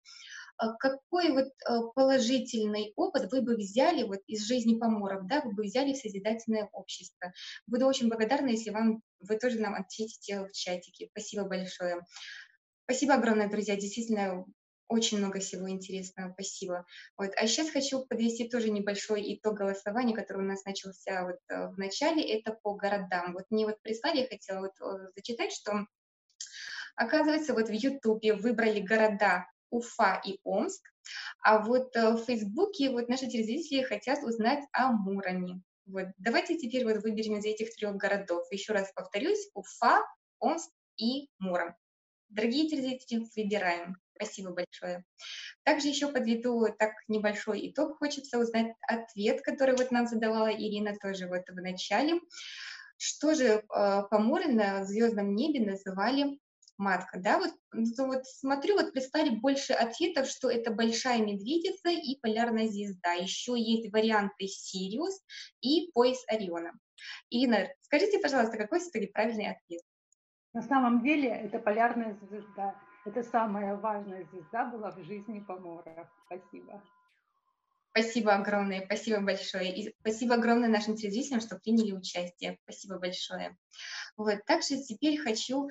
а, 0.58 0.74
какой 0.74 1.32
вот 1.32 1.48
а, 1.66 1.84
положительный 1.96 2.94
опыт 2.96 3.32
вы 3.32 3.42
бы 3.42 3.56
взяли 3.56 4.04
вот 4.04 4.20
из 4.28 4.46
жизни 4.46 4.78
поморов, 4.78 5.28
да, 5.28 5.42
вы 5.42 5.54
бы 5.54 5.64
взяли 5.64 5.94
в 5.94 5.98
созидательное 5.98 6.70
общество? 6.72 7.34
Буду 7.68 7.86
очень 7.86 8.08
благодарна, 8.08 8.50
если 8.50 8.70
вам 8.70 9.02
вы 9.20 9.38
тоже 9.38 9.60
нам 9.60 9.76
ответите 9.76 10.46
в 10.46 10.52
чатике. 10.52 11.08
Спасибо 11.12 11.46
большое. 11.46 12.02
Спасибо 12.84 13.16
огромное, 13.16 13.50
друзья. 13.50 13.76
Действительно, 13.76 14.46
очень 14.88 15.18
много 15.18 15.40
всего 15.40 15.70
интересного, 15.70 16.32
спасибо. 16.34 16.86
Вот. 17.18 17.32
А 17.36 17.48
сейчас 17.48 17.70
хочу 17.70 18.06
подвести 18.06 18.48
тоже 18.48 18.70
небольшой 18.70 19.36
итог 19.36 19.56
голосования, 19.56 20.16
который 20.16 20.44
у 20.44 20.48
нас 20.48 20.64
начался 20.66 21.24
вот 21.24 21.40
э, 21.50 21.68
в 21.70 21.78
начале, 21.78 22.24
это 22.24 22.54
по 22.54 22.76
городам. 22.76 23.34
Вот 23.34 23.46
мне 23.50 23.66
вот 23.66 23.82
прислали, 23.82 24.20
я 24.22 24.28
хотела 24.28 24.62
вот 24.62 24.74
э, 24.82 25.12
зачитать, 25.16 25.52
что 25.52 25.88
оказывается 26.96 27.54
вот 27.54 27.70
в 27.70 27.74
Ютубе 27.74 28.34
выбрали 28.34 28.80
города 28.80 29.48
Уфа 29.70 30.22
и 30.24 30.40
Омск, 30.44 30.84
а 31.42 31.60
вот 31.60 31.96
э, 31.96 32.12
в 32.12 32.24
Фейсбуке 32.26 32.92
вот 32.92 33.10
наши 33.10 33.28
телезрители 33.28 33.84
хотят 33.84 34.24
узнать 34.24 34.64
о 34.72 34.92
Муроме. 34.92 35.62
Вот. 35.86 36.08
Давайте 36.18 36.58
теперь 36.58 36.86
вот 36.86 37.04
выберем 37.04 37.38
из 37.38 37.46
этих 37.46 37.76
трех 37.76 37.96
городов. 37.96 38.46
Еще 38.52 38.74
раз 38.74 38.92
повторюсь, 38.94 39.50
Уфа, 39.54 40.04
Омск 40.40 40.72
и 40.98 41.30
Муром. 41.40 41.76
Дорогие 42.30 42.70
телезрители, 42.70 43.26
выбираем. 43.36 43.98
Спасибо 44.16 44.52
большое. 44.52 45.04
Также 45.64 45.88
еще 45.90 46.12
подведу 46.12 46.68
так 46.78 46.92
небольшой 47.08 47.70
итог. 47.70 47.98
Хочется 47.98 48.40
узнать 48.40 48.74
ответ, 48.88 49.42
который 49.42 49.76
вот 49.76 49.92
нам 49.92 50.08
задавала 50.08 50.52
Ирина 50.52 50.96
тоже 51.02 51.28
вот 51.28 51.44
в 51.48 51.62
начале. 51.62 52.20
Что 52.98 53.36
же 53.36 53.46
э, 53.46 54.04
Поморы 54.10 54.48
на 54.48 54.86
звездном 54.86 55.36
небе 55.36 55.66
называли 55.66 56.40
матка, 56.78 57.20
да, 57.20 57.40
вот, 57.40 57.54
ну, 57.72 58.08
вот 58.08 58.26
смотрю, 58.26 58.76
вот 58.76 58.92
прислали 58.92 59.30
больше 59.30 59.74
ответов, 59.74 60.28
что 60.28 60.50
это 60.50 60.72
большая 60.72 61.20
медведица 61.20 61.90
и 61.90 62.20
полярная 62.20 62.68
звезда. 62.68 63.14
Еще 63.14 63.54
есть 63.58 63.92
варианты 63.92 64.48
Сириус 64.48 65.22
и 65.62 65.92
пояс 65.94 66.24
Ориона. 66.28 66.74
Ирина, 67.30 67.68
скажите, 67.82 68.20
пожалуйста, 68.20 68.58
какой 68.58 68.80
все-таки 68.80 69.08
правильный 69.08 69.52
ответ? 69.52 69.82
На 70.56 70.62
самом 70.62 71.04
деле 71.04 71.28
это 71.28 71.60
полярная 71.60 72.18
звезда. 72.22 72.74
Это 73.04 73.24
самая 73.24 73.76
важная 73.76 74.26
звезда 74.32 74.64
была 74.64 74.90
в 74.90 75.04
жизни 75.04 75.42
Помора. 75.42 76.10
Спасибо. 76.26 76.82
Спасибо 77.92 78.36
огромное, 78.36 78.86
спасибо 78.86 79.20
большое. 79.20 79.76
И 79.76 79.94
спасибо 80.00 80.36
огромное 80.36 80.70
нашим 80.70 80.96
телезрителям, 80.96 81.42
что 81.42 81.60
приняли 81.60 81.92
участие. 81.92 82.58
Спасибо 82.64 83.00
большое. 83.00 83.58
Вот, 84.16 84.46
также 84.46 84.82
теперь 84.82 85.18
хочу 85.18 85.70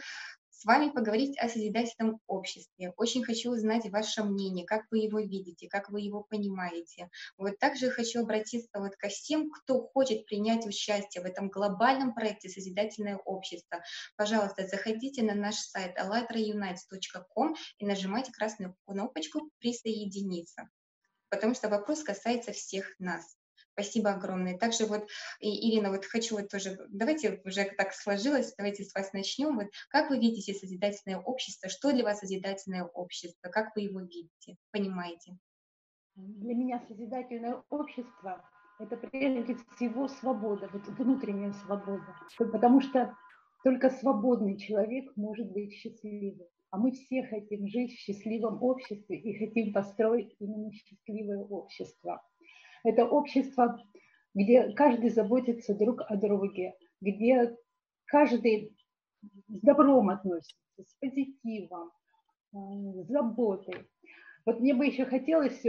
с 0.65 0.67
вами 0.67 0.89
поговорить 0.89 1.39
о 1.39 1.51
созидательном 1.51 2.21
обществе. 2.27 2.95
Очень 2.97 3.23
хочу 3.23 3.53
узнать 3.53 3.85
ваше 3.91 4.25
мнение, 4.25 4.65
как 4.65 4.85
вы 4.91 5.01
его 5.01 5.21
видите, 5.21 5.69
как 5.69 5.91
вы 5.91 6.01
его 6.01 6.23
понимаете. 6.23 7.11
Вот 7.37 7.59
также 7.59 7.91
хочу 7.91 8.23
обратиться 8.23 8.81
вот 8.81 8.97
ко 8.97 9.09
всем, 9.09 9.51
кто 9.51 9.87
хочет 9.89 10.25
принять 10.25 10.65
участие 10.65 11.23
в 11.23 11.27
этом 11.27 11.51
глобальном 11.51 12.15
проекте 12.15 12.49
«Созидательное 12.49 13.19
общество». 13.19 13.83
Пожалуйста, 14.17 14.67
заходите 14.67 15.23
на 15.23 15.35
наш 15.35 15.57
сайт 15.57 15.99
allatraunites.com 15.99 17.57
и 17.77 17.85
нажимайте 17.85 18.33
красную 18.33 18.75
кнопочку 18.87 19.51
«Присоединиться», 19.59 20.71
потому 21.29 21.55
что 21.55 21.69
вопрос 21.69 22.03
касается 22.03 22.53
всех 22.53 22.95
нас. 22.99 23.37
Спасибо 23.75 24.11
огромное. 24.11 24.57
Также 24.57 24.87
вот, 24.87 25.09
Ирина, 25.41 25.91
вот 25.91 26.05
хочу 26.05 26.37
вот 26.37 26.49
тоже, 26.49 26.79
давайте 26.91 27.41
уже 27.45 27.65
так 27.77 27.93
сложилось, 27.93 28.55
давайте 28.57 28.85
с 28.85 28.95
вас 28.95 29.13
начнем. 29.13 29.57
Вот 29.57 29.67
как 29.89 30.11
вы 30.11 30.19
видите 30.21 30.55
созидательное 30.55 31.19
общество? 31.19 31.69
Что 31.69 31.93
для 31.93 32.05
вас 32.05 32.21
созидательное 32.21 32.85
общество? 32.85 33.49
Как 33.49 33.75
вы 33.75 33.83
его 33.83 34.01
видите, 34.01 34.57
понимаете? 34.71 35.37
Для 36.15 36.55
меня 36.55 36.81
созидательное 36.87 37.65
общество– 37.69 38.49
это 38.79 38.97
прежде 38.97 39.57
всего 39.75 40.07
свобода, 40.07 40.71
вот 40.73 40.87
внутренняя 40.97 41.53
свобода. 41.65 42.15
Потому 42.39 42.81
что 42.81 43.17
только 43.65 43.91
свободный 43.91 44.57
человек 44.57 45.11
может 45.17 45.51
быть 45.51 45.73
счастливым. 45.73 46.47
А 46.71 46.79
мы 46.79 46.93
все 46.93 47.25
хотим 47.27 47.67
жить 47.67 47.93
в 47.93 47.99
счастливом 47.99 48.63
обществе 48.63 49.19
и 49.19 49.39
хотим 49.39 49.73
построить 49.73 50.37
именно 50.39 50.73
счастливое 50.73 51.39
общество. 51.39 52.23
Это 52.85 53.07
общество, 53.07 53.83
где 54.35 54.73
каждый 54.75 55.11
заботится 55.11 55.75
друг 55.75 56.03
о 56.03 56.17
друге, 56.17 56.75
где 57.01 57.57
каждый 58.05 58.77
с 59.49 59.61
добром 59.61 60.11
относится, 60.11 60.55
с 60.79 60.95
позитивом, 61.01 61.91
э, 62.53 62.59
с 63.03 63.09
заботой. 63.09 63.89
Вот 64.45 64.61
мне 64.61 64.75
бы 64.75 64.85
еще 64.85 65.07
хотелось 65.07 65.65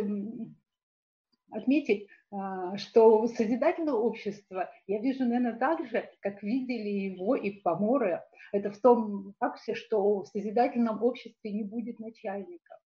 отметить, 1.52 2.08
а, 2.32 2.76
что 2.78 3.28
созидательное 3.28 3.94
общество 3.94 4.70
я 4.88 5.00
вижу, 5.00 5.24
наверное, 5.24 5.58
так 5.58 5.88
же, 5.88 6.10
как 6.20 6.44
видели 6.44 6.90
его 7.14 7.36
и 7.36 7.52
поморы. 7.62 8.22
Это 8.52 8.72
в 8.72 8.78
том 8.80 9.34
факте, 9.40 9.76
что 9.76 10.24
в 10.24 10.28
созидательном 10.28 11.02
обществе 11.02 11.52
не 11.52 11.64
будет 11.64 12.00
начальника, 12.00 12.78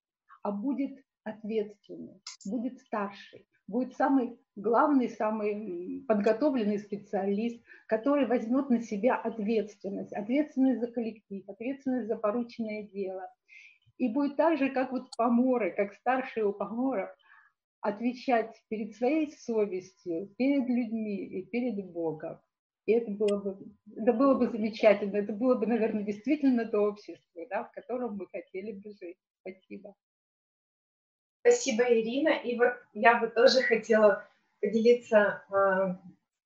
а 0.43 0.51
будет 0.51 1.03
ответственный, 1.23 2.21
будет 2.45 2.79
старший, 2.79 3.47
будет 3.69 3.95
самый 3.95 4.37
главный, 4.55 5.09
самый 5.09 6.03
подготовленный 6.07 6.79
специалист, 6.79 7.63
который 7.87 8.25
возьмет 8.25 8.69
на 8.69 8.81
себя 8.81 9.15
ответственность, 9.15 10.11
ответственность 10.13 10.81
за 10.81 10.87
коллектив, 10.87 11.47
ответственность 11.47 12.07
за 12.07 12.17
порученное 12.17 12.83
дело. 12.83 13.31
И 13.97 14.09
будет 14.09 14.35
так 14.37 14.57
же, 14.57 14.69
как 14.69 14.91
вот 14.91 15.15
поморы, 15.17 15.71
как 15.71 15.93
старшие 15.93 16.45
у 16.45 16.53
поморов, 16.53 17.09
отвечать 17.81 18.55
перед 18.69 18.95
своей 18.95 19.31
совестью, 19.31 20.27
перед 20.37 20.67
людьми 20.67 21.25
и 21.25 21.45
перед 21.45 21.85
Богом. 21.91 22.39
И 22.85 22.93
это 22.93 23.11
было 23.11 23.39
бы, 23.39 23.57
это 23.95 24.13
было 24.13 24.33
бы 24.33 24.47
замечательно, 24.47 25.17
это 25.17 25.31
было 25.31 25.55
бы, 25.55 25.67
наверное, 25.67 26.03
действительно 26.03 26.65
то 26.65 26.79
общество, 26.79 27.45
да, 27.49 27.65
в 27.65 27.71
котором 27.71 28.17
мы 28.17 28.25
хотели 28.31 28.71
бы 28.71 28.89
жить. 28.99 29.17
Спасибо. 29.41 29.93
Спасибо, 31.41 31.83
Ирина. 31.83 32.29
И 32.29 32.57
вот 32.57 32.73
я 32.93 33.15
бы 33.15 33.27
тоже 33.27 33.61
хотела 33.61 34.23
поделиться, 34.61 35.43
а, 35.49 35.97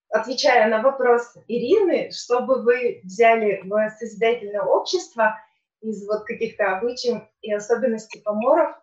отвечая 0.10 0.70
на 0.70 0.82
вопрос 0.82 1.36
Ирины, 1.48 2.12
чтобы 2.12 2.62
вы 2.62 3.02
взяли 3.04 3.62
в 3.64 3.90
созидательное 3.98 4.62
общество 4.62 5.40
из 5.82 6.08
вот 6.08 6.26
каких-то 6.26 6.78
обычаев 6.78 7.24
и 7.42 7.54
особенностей 7.54 8.22
поморов. 8.22 8.76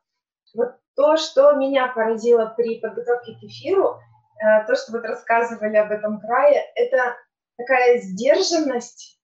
Вот 0.55 0.75
то, 0.97 1.17
что 1.17 1.53
меня 1.53 1.87
поразило 1.89 2.53
при 2.57 2.81
подготовке 2.81 3.35
к 3.35 3.45
эфиру, 3.45 3.95
э, 3.95 4.67
то, 4.67 4.75
что 4.75 4.93
вот 4.93 5.05
рассказывали 5.05 5.77
об 5.77 5.93
этом 5.93 6.21
крае, 6.21 6.65
это 6.75 7.17
такая 7.57 7.99
сдержанность, 7.99 9.21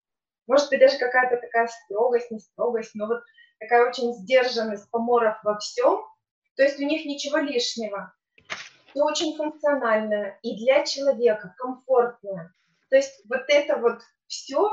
может 0.47 0.71
быть, 0.71 0.81
даже 0.81 0.99
какая-то 0.99 1.37
такая 1.39 1.67
строгость, 1.67 2.31
не 2.31 2.39
строгость, 2.39 2.95
но 2.95 3.07
вот 3.07 3.23
такая 3.59 3.89
очень 3.89 4.15
сдержанность 4.15 4.89
поморов 4.91 5.37
во 5.43 5.59
всем, 5.59 6.05
то 6.57 6.63
есть 6.63 6.79
у 6.81 6.85
них 6.85 7.05
ничего 7.05 7.39
лишнего, 7.39 8.13
все 8.91 9.03
очень 9.03 9.37
функциональное 9.37 10.39
и 10.43 10.57
для 10.57 10.85
человека 10.85 11.55
комфортное. 11.59 12.53
То 12.89 12.97
есть 12.97 13.23
вот 13.29 13.43
это 13.49 13.77
вот 13.77 14.01
все, 14.27 14.69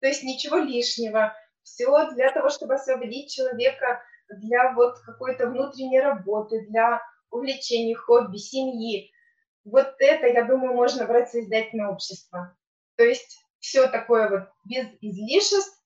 то 0.00 0.06
есть 0.08 0.24
ничего 0.24 0.56
лишнего, 0.56 1.32
все 1.62 2.10
для 2.12 2.32
того, 2.32 2.48
чтобы 2.48 2.74
освободить 2.74 3.30
человека 3.30 4.02
для 4.28 4.72
вот 4.72 4.98
какой-то 5.00 5.46
внутренней 5.46 6.00
работы, 6.00 6.66
для 6.68 7.00
увлечений, 7.30 7.94
хобби, 7.94 8.38
семьи. 8.38 9.12
Вот 9.64 9.94
это, 9.98 10.26
я 10.26 10.44
думаю, 10.44 10.74
можно 10.74 11.06
брать 11.06 11.30
создательное 11.30 11.88
общество. 11.88 12.56
То 12.96 13.04
есть 13.04 13.38
все 13.60 13.86
такое 13.86 14.28
вот 14.28 14.48
без 14.64 14.86
излишеств, 15.00 15.78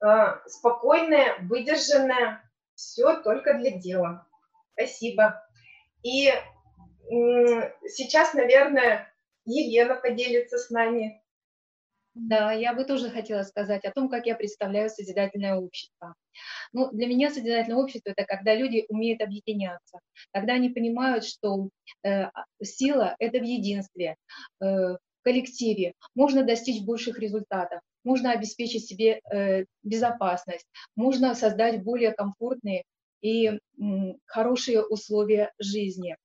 а, 0.00 0.46
спокойное, 0.46 1.36
выдержанное, 1.42 2.42
все 2.74 3.20
только 3.22 3.54
для 3.54 3.78
дела. 3.78 4.26
Спасибо. 4.74 5.42
И 6.02 6.30
сейчас, 7.88 8.34
наверное, 8.34 9.12
Елена 9.44 9.94
поделится 9.94 10.58
с 10.58 10.70
нами 10.70 11.24
да, 12.14 12.52
я 12.52 12.74
бы 12.74 12.84
тоже 12.84 13.10
хотела 13.10 13.42
сказать 13.42 13.84
о 13.84 13.90
том, 13.90 14.08
как 14.08 14.26
я 14.26 14.36
представляю 14.36 14.88
созидательное 14.88 15.56
общество. 15.56 16.14
Ну, 16.72 16.88
для 16.92 17.08
меня 17.08 17.30
созидательное 17.30 17.82
общество– 17.82 18.10
это 18.16 18.24
когда 18.24 18.54
люди 18.54 18.84
умеют 18.88 19.20
объединяться, 19.20 19.98
когда 20.32 20.54
они 20.54 20.68
понимают, 20.68 21.24
что 21.24 21.70
э, 22.04 22.26
сила– 22.62 23.16
это 23.18 23.40
в 23.40 23.42
единстве, 23.42 24.16
э, 24.60 24.64
в 24.64 24.98
коллективе. 25.22 25.94
Можно 26.14 26.44
достичь 26.44 26.84
больших 26.84 27.18
результатов, 27.18 27.80
можно 28.04 28.30
обеспечить 28.30 28.86
себе 28.86 29.20
э, 29.32 29.64
безопасность, 29.82 30.66
можно 30.94 31.34
создать 31.34 31.82
более 31.82 32.12
комфортные 32.12 32.84
и 33.24 33.58
хорошие 34.26 34.84
условия 34.84 35.52
жизни. 35.58 36.16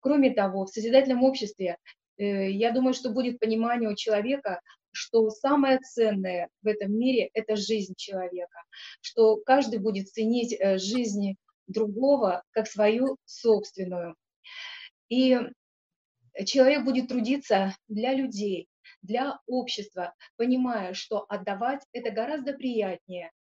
Кроме 0.00 0.30
того, 0.30 0.64
в 0.64 0.70
созидательном 0.70 1.22
обществе 1.22 1.76
э, 2.16 2.50
я 2.50 2.72
думаю, 2.72 2.94
что 2.94 3.10
будет 3.10 3.38
понимание 3.38 3.90
у 3.90 3.94
человека, 3.94 4.62
что 4.90 5.28
самое 5.28 5.78
ценное 5.78 6.48
в 6.62 6.66
этом 6.66 6.98
мире– 6.98 7.28
это 7.34 7.54
жизнь 7.54 7.92
человека, 7.98 8.62
что 9.02 9.36
каждый 9.36 9.78
будет 9.78 10.08
ценить 10.08 10.56
э, 10.58 10.78
жизнь 10.78 11.36
другого 11.66 12.42
как 12.52 12.66
свою 12.66 13.18
собственную. 13.26 14.16
И 15.10 15.38
человек 16.46 16.82
будет 16.82 17.08
трудиться 17.08 17.76
для 17.88 18.14
людей, 18.14 18.68
для 19.02 19.38
общества, 19.46 20.14
понимая, 20.36 20.94
что 20.94 21.26
отдавать– 21.28 21.82
это 21.92 22.10
гораздо 22.10 22.54
приятнее, 22.54 23.32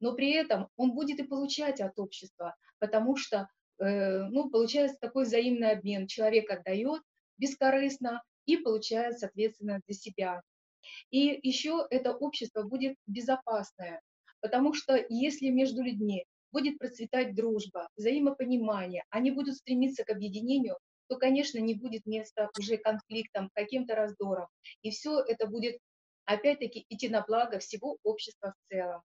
но 0.00 0.14
при 0.14 0.32
этом 0.32 0.68
он 0.76 0.92
будет 0.92 1.18
и 1.18 1.24
получать 1.24 1.80
от 1.80 1.98
общества, 1.98 2.54
потому 2.78 3.16
что 3.16 3.48
э, 3.78 4.24
ну, 4.24 4.50
получается 4.50 4.98
такой 5.00 5.24
взаимный 5.24 5.72
обмен. 5.72 6.06
Человек 6.06 6.50
отдает 6.50 7.02
бескорыстно 7.36 8.22
и 8.46 8.56
получает, 8.56 9.18
соответственно, 9.18 9.80
для 9.86 9.94
себя. 9.94 10.42
И 11.10 11.38
еще 11.42 11.86
это 11.90 12.12
общество 12.12 12.62
будет 12.62 12.96
безопасное, 13.06 14.00
потому 14.40 14.74
что 14.74 15.04
если 15.08 15.48
между 15.48 15.82
людьми 15.82 16.24
будет 16.52 16.78
процветать 16.78 17.34
дружба, 17.34 17.88
взаимопонимание, 17.96 19.04
они 19.10 19.30
будут 19.30 19.56
стремиться 19.56 20.04
к 20.04 20.10
объединению, 20.10 20.78
то, 21.08 21.16
конечно, 21.16 21.58
не 21.58 21.74
будет 21.74 22.06
места 22.06 22.50
уже 22.58 22.76
конфликтам, 22.76 23.50
каким-то 23.54 23.94
раздорам. 23.94 24.48
И 24.82 24.90
все 24.90 25.20
это 25.20 25.46
будет, 25.46 25.78
опять-таки, 26.24 26.84
идти 26.88 27.08
на 27.08 27.22
благо 27.22 27.58
всего 27.58 27.98
общества 28.02 28.54
в 28.56 28.72
целом. 28.72 29.02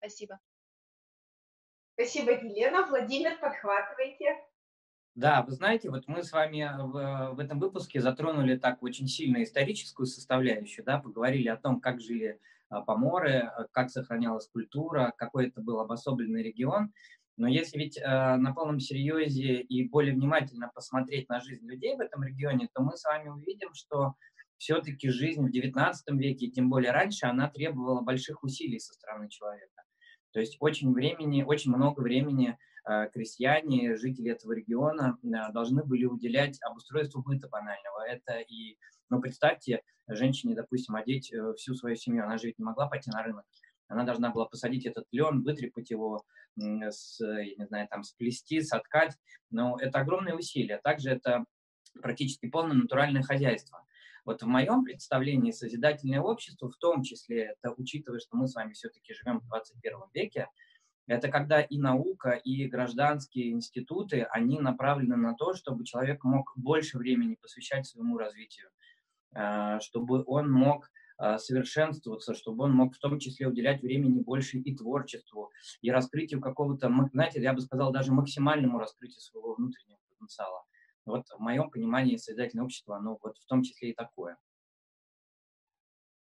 Спасибо. 0.00 0.40
Спасибо, 1.92 2.32
Елена. 2.32 2.86
Владимир, 2.86 3.38
подхватывайте. 3.38 4.34
Да, 5.14 5.42
вы 5.42 5.52
знаете, 5.52 5.90
вот 5.90 6.08
мы 6.08 6.22
с 6.22 6.32
вами 6.32 6.66
в, 6.78 7.34
в 7.34 7.38
этом 7.38 7.60
выпуске 7.60 8.00
затронули 8.00 8.56
так 8.56 8.82
очень 8.82 9.06
сильно 9.06 9.42
историческую 9.42 10.06
составляющую, 10.06 10.84
да, 10.84 10.98
поговорили 10.98 11.48
о 11.48 11.58
том, 11.58 11.80
как 11.80 12.00
жили 12.00 12.40
а, 12.70 12.80
поморы, 12.80 13.40
а, 13.40 13.66
как 13.72 13.90
сохранялась 13.90 14.48
культура, 14.48 15.12
какой 15.18 15.48
это 15.48 15.60
был 15.60 15.80
обособленный 15.80 16.42
регион. 16.42 16.94
Но 17.36 17.48
если 17.48 17.78
ведь 17.78 17.96
э, 17.96 18.02
на 18.36 18.52
полном 18.52 18.80
серьезе 18.80 19.60
и 19.60 19.88
более 19.88 20.14
внимательно 20.14 20.70
посмотреть 20.74 21.28
на 21.30 21.40
жизнь 21.40 21.66
людей 21.66 21.96
в 21.96 22.00
этом 22.00 22.22
регионе, 22.22 22.68
то 22.74 22.82
мы 22.82 22.98
с 22.98 23.04
вами 23.04 23.28
увидим, 23.28 23.72
что 23.72 24.14
все-таки 24.58 25.08
жизнь 25.08 25.46
в 25.46 25.50
XIX 25.50 25.94
веке, 26.10 26.46
и 26.46 26.50
тем 26.50 26.68
более 26.68 26.92
раньше, 26.92 27.24
она 27.24 27.48
требовала 27.48 28.02
больших 28.02 28.42
усилий 28.44 28.78
со 28.78 28.92
стороны 28.92 29.30
человека. 29.30 29.79
То 30.32 30.40
есть 30.40 30.56
очень 30.60 30.92
времени, 30.92 31.42
очень 31.42 31.74
много 31.74 32.00
времени 32.00 32.56
Э, 32.88 33.08
крестьяне, 33.12 33.96
жители 33.96 34.30
этого 34.32 34.52
региона 34.52 35.18
э, 35.22 35.52
должны 35.52 35.84
были 35.84 36.06
уделять 36.06 36.58
обустройству 36.62 37.22
быта 37.22 37.48
банального. 37.48 38.06
Это 38.08 38.38
и, 38.40 38.78
ну, 39.10 39.20
представьте, 39.20 39.82
женщине, 40.08 40.54
допустим, 40.54 40.96
одеть 40.96 41.32
э, 41.32 41.52
всю 41.56 41.74
свою 41.74 41.96
семью, 41.96 42.24
она 42.24 42.38
же 42.38 42.46
ведь 42.46 42.58
не 42.58 42.64
могла 42.64 42.88
пойти 42.88 43.10
на 43.10 43.22
рынок. 43.22 43.44
Она 43.88 44.04
должна 44.04 44.30
была 44.30 44.46
посадить 44.46 44.86
этот 44.86 45.04
лен, 45.10 45.42
вытрепать 45.42 45.90
его, 45.90 46.22
с, 46.56 47.20
я 47.20 47.54
не 47.56 47.66
знаю, 47.66 47.88
там, 47.88 48.04
сплести, 48.04 48.62
соткать. 48.62 49.16
Но 49.50 49.76
это 49.80 49.98
огромные 49.98 50.36
усилия. 50.36 50.78
Также 50.78 51.10
это 51.10 51.44
практически 52.00 52.48
полное 52.48 52.76
натуральное 52.76 53.22
хозяйство. 53.22 53.84
Вот 54.24 54.42
в 54.42 54.46
моем 54.46 54.84
представлении 54.84 55.50
созидательное 55.50 56.20
общество, 56.20 56.68
в 56.68 56.76
том 56.76 57.02
числе, 57.02 57.54
это 57.56 57.74
учитывая, 57.76 58.18
что 58.18 58.36
мы 58.36 58.48
с 58.48 58.54
вами 58.54 58.72
все-таки 58.72 59.14
живем 59.14 59.40
в 59.40 59.46
21 59.46 59.98
веке, 60.14 60.48
это 61.06 61.28
когда 61.28 61.60
и 61.60 61.76
наука, 61.76 62.30
и 62.30 62.66
гражданские 62.68 63.50
институты, 63.50 64.22
они 64.30 64.60
направлены 64.60 65.16
на 65.16 65.34
то, 65.34 65.54
чтобы 65.54 65.84
человек 65.84 66.22
мог 66.22 66.52
больше 66.54 66.98
времени 66.98 67.34
посвящать 67.34 67.86
своему 67.86 68.16
развитию, 68.16 68.70
а, 69.34 69.80
чтобы 69.80 70.22
он 70.26 70.50
мог 70.50 70.88
а, 71.18 71.38
совершенствоваться, 71.38 72.32
чтобы 72.34 72.64
он 72.64 72.72
мог 72.72 72.94
в 72.94 72.98
том 72.98 73.18
числе 73.18 73.48
уделять 73.48 73.82
времени 73.82 74.20
больше 74.20 74.58
и 74.58 74.76
творчеству, 74.76 75.50
и 75.82 75.90
раскрытию 75.90 76.40
какого-то, 76.40 76.90
знаете, 77.12 77.42
я 77.42 77.52
бы 77.52 77.60
сказал, 77.60 77.92
даже 77.92 78.12
максимальному 78.12 78.78
раскрытию 78.78 79.20
своего 79.20 79.54
внутреннего 79.54 79.98
потенциала. 80.08 80.62
Вот 81.06 81.26
в 81.28 81.40
моем 81.40 81.70
понимании 81.70 82.16
созидательное 82.16 82.64
общество, 82.64 82.96
оно 82.96 83.18
вот 83.22 83.36
в 83.38 83.46
том 83.46 83.62
числе 83.62 83.90
и 83.90 83.94
такое. 83.94 84.36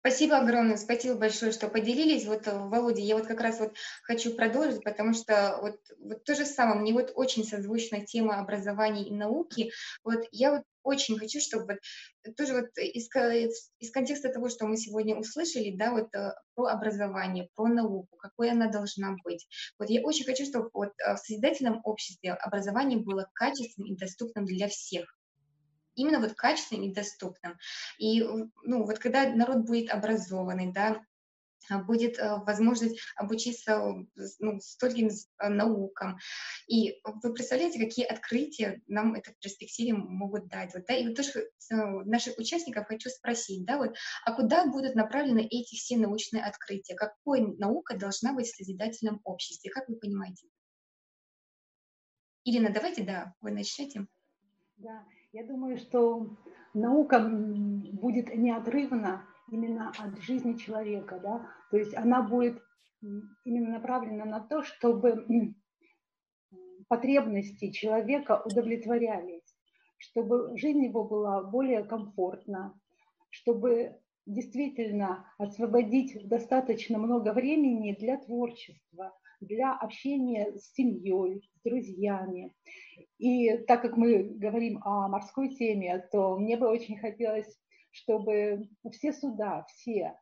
Спасибо 0.01 0.38
огромное, 0.38 0.77
спасибо 0.77 1.15
большое, 1.15 1.51
что 1.51 1.67
поделились. 1.67 2.25
Вот, 2.25 2.47
э, 2.47 2.57
Володя, 2.57 3.01
я 3.01 3.17
вот 3.17 3.27
как 3.27 3.41
раз 3.41 3.59
вот 3.59 3.75
хочу 4.03 4.33
продолжить, 4.33 4.81
потому 4.81 5.13
что 5.13 5.59
вот, 5.62 5.75
вот 5.99 6.23
то 6.23 6.35
же 6.35 6.45
самое, 6.45 6.79
мне 6.79 6.93
вот 6.93 7.12
очень 7.15 7.43
созвучна 7.43 8.05
тема 8.05 8.39
образования 8.39 9.05
и 9.05 9.13
науки. 9.13 9.71
Вот 10.05 10.25
я 10.31 10.51
вот 10.53 10.63
очень 10.83 11.19
хочу, 11.19 11.41
чтобы 11.41 11.79
вот, 12.25 12.35
тоже 12.38 12.53
вот 12.53 12.69
из, 12.77 13.09
из 13.79 13.91
контекста 13.91 14.29
того, 14.29 14.47
что 14.47 14.67
мы 14.67 14.77
сегодня 14.77 15.17
услышали, 15.17 15.75
да, 15.75 15.91
вот 15.91 16.15
э, 16.15 16.33
про 16.55 16.67
образование, 16.67 17.49
про 17.53 17.67
науку, 17.67 18.15
какой 18.15 18.51
она 18.51 18.69
должна 18.71 19.17
быть. 19.25 19.45
Вот 19.77 19.89
я 19.89 20.01
очень 20.01 20.23
хочу, 20.23 20.45
чтобы 20.45 20.69
вот 20.73 20.93
э, 21.05 21.15
в 21.15 21.17
созидательном 21.17 21.81
обществе 21.83 22.31
образование 22.31 22.99
было 22.99 23.29
качественным 23.33 23.91
и 23.91 23.97
доступным 23.97 24.45
для 24.45 24.69
всех 24.69 25.18
именно 25.95 26.19
вот 26.19 26.34
качественным 26.34 26.89
и 26.89 26.93
доступным. 26.93 27.58
И 27.97 28.21
ну, 28.21 28.86
вот 28.86 28.99
когда 28.99 29.30
народ 29.30 29.65
будет 29.65 29.89
образованный, 29.89 30.71
да, 30.71 31.02
а, 31.69 31.80
будет 31.80 32.17
э, 32.17 32.38
возможность 32.45 32.99
обучиться 33.15 33.93
ну, 34.39 34.60
стольким 34.60 35.10
э, 35.10 35.49
наукам. 35.49 36.17
И 36.67 36.99
вы 37.04 37.34
представляете, 37.34 37.80
какие 37.80 38.06
открытия 38.06 38.82
нам 38.88 39.15
это 39.15 39.32
в 39.32 39.38
перспективе 39.39 39.93
могут 39.93 40.47
дать. 40.47 40.73
Вот, 40.73 40.86
да? 40.88 40.95
И 40.95 41.08
вот 41.08 41.15
тоже 41.15 41.32
э, 41.39 41.75
наших 42.06 42.38
участников 42.38 42.88
хочу 42.88 43.10
спросить, 43.10 43.65
да, 43.65 43.78
вот, 43.78 43.95
а 44.25 44.34
куда 44.34 44.65
будут 44.65 44.95
направлены 44.95 45.45
эти 45.45 45.75
все 45.75 45.97
научные 45.97 46.43
открытия? 46.43 46.95
Какой 46.95 47.56
наука 47.58 47.97
должна 47.97 48.34
быть 48.34 48.47
в 48.47 48.56
созидательном 48.56 49.21
обществе? 49.23 49.69
Как 49.69 49.88
вы 49.89 49.95
понимаете? 49.95 50.47
Ирина, 52.45 52.71
давайте, 52.71 53.04
да, 53.04 53.36
вы 53.41 53.52
начнете. 53.52 54.08
Да, 54.78 55.06
я 55.31 55.45
думаю, 55.45 55.77
что 55.77 56.37
наука 56.73 57.19
будет 57.19 58.35
неотрывна 58.35 59.25
именно 59.51 59.91
от 59.97 60.19
жизни 60.21 60.53
человека, 60.53 61.19
да, 61.21 61.47
то 61.71 61.77
есть 61.77 61.95
она 61.95 62.21
будет 62.21 62.61
именно 63.45 63.71
направлена 63.71 64.25
на 64.25 64.39
то, 64.39 64.63
чтобы 64.63 65.25
потребности 66.87 67.71
человека 67.71 68.41
удовлетворялись, 68.43 69.55
чтобы 69.97 70.57
жизнь 70.57 70.83
его 70.83 71.03
была 71.03 71.43
более 71.43 71.83
комфортна, 71.83 72.79
чтобы 73.29 73.99
действительно 74.25 75.31
освободить 75.37 76.27
достаточно 76.27 76.97
много 76.97 77.33
времени 77.33 77.95
для 77.99 78.17
творчества, 78.17 79.13
для 79.39 79.73
общения 79.73 80.54
с 80.58 80.73
семьей, 80.73 81.41
с 81.56 81.62
друзьями. 81.63 82.54
И 83.17 83.58
так 83.60 83.82
как 83.82 83.97
мы 83.97 84.23
говорим 84.23 84.82
о 84.84 85.08
морской 85.08 85.49
теме, 85.56 86.08
то 86.12 86.38
мне 86.38 86.58
бы 86.58 86.67
очень 86.67 86.97
хотелось, 86.97 87.60
чтобы 87.91 88.67
все 88.91 89.13
суда, 89.13 89.65
все 89.69 90.17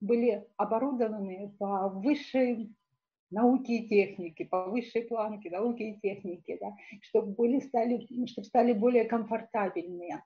были 0.00 0.46
оборудованы 0.56 1.54
по 1.58 1.88
высшей 1.88 2.74
науке 3.30 3.78
и 3.78 3.88
технике, 3.88 4.44
по 4.44 4.66
высшей 4.66 5.02
планке 5.04 5.50
науки 5.50 5.82
и 5.82 6.00
техники, 6.00 6.58
да, 6.60 6.74
чтобы, 7.00 7.32
были, 7.32 7.60
стали, 7.60 8.06
чтобы 8.26 8.46
стали 8.46 8.72
более 8.72 9.04
комфортабельные, 9.04 10.22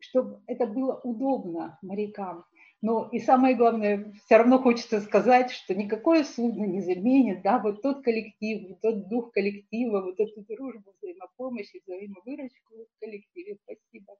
чтобы 0.00 0.42
это 0.46 0.66
было 0.66 1.00
удобно 1.02 1.78
морякам, 1.82 2.44
но 2.80 3.08
и 3.10 3.18
самое 3.18 3.56
главное, 3.56 4.12
все 4.24 4.36
равно 4.36 4.58
хочется 4.60 5.00
сказать, 5.00 5.50
что 5.50 5.74
никакое 5.74 6.22
судно 6.24 6.64
не 6.64 6.80
заменит, 6.80 7.42
да, 7.42 7.58
вот 7.58 7.82
тот 7.82 8.04
коллектив, 8.04 8.68
вот 8.68 8.80
тот 8.80 9.08
дух 9.08 9.32
коллектива, 9.32 10.00
вот 10.02 10.20
эту 10.20 10.42
дружбу, 10.42 10.94
взаимопомощь 11.00 11.74
и 11.74 11.82
взаимовыручку 11.84 12.74
в 12.74 13.00
коллективе. 13.00 13.56
Спасибо. 13.64 14.16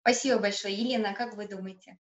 Спасибо 0.00 0.40
большое. 0.40 0.74
Елена, 0.74 1.14
как 1.14 1.36
вы 1.36 1.46
думаете? 1.46 1.98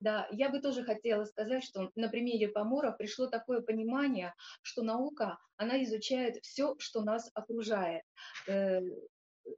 Да, 0.00 0.26
я 0.32 0.48
бы 0.48 0.58
тоже 0.58 0.82
хотела 0.82 1.24
сказать, 1.26 1.62
что 1.62 1.92
на 1.94 2.08
примере 2.08 2.48
поморов 2.48 2.96
пришло 2.96 3.28
такое 3.28 3.60
понимание, 3.60 4.34
что 4.62 4.82
наука, 4.82 5.38
она 5.56 5.80
изучает 5.84 6.42
все, 6.42 6.74
что 6.78 7.02
нас 7.02 7.30
окружает. 7.34 8.02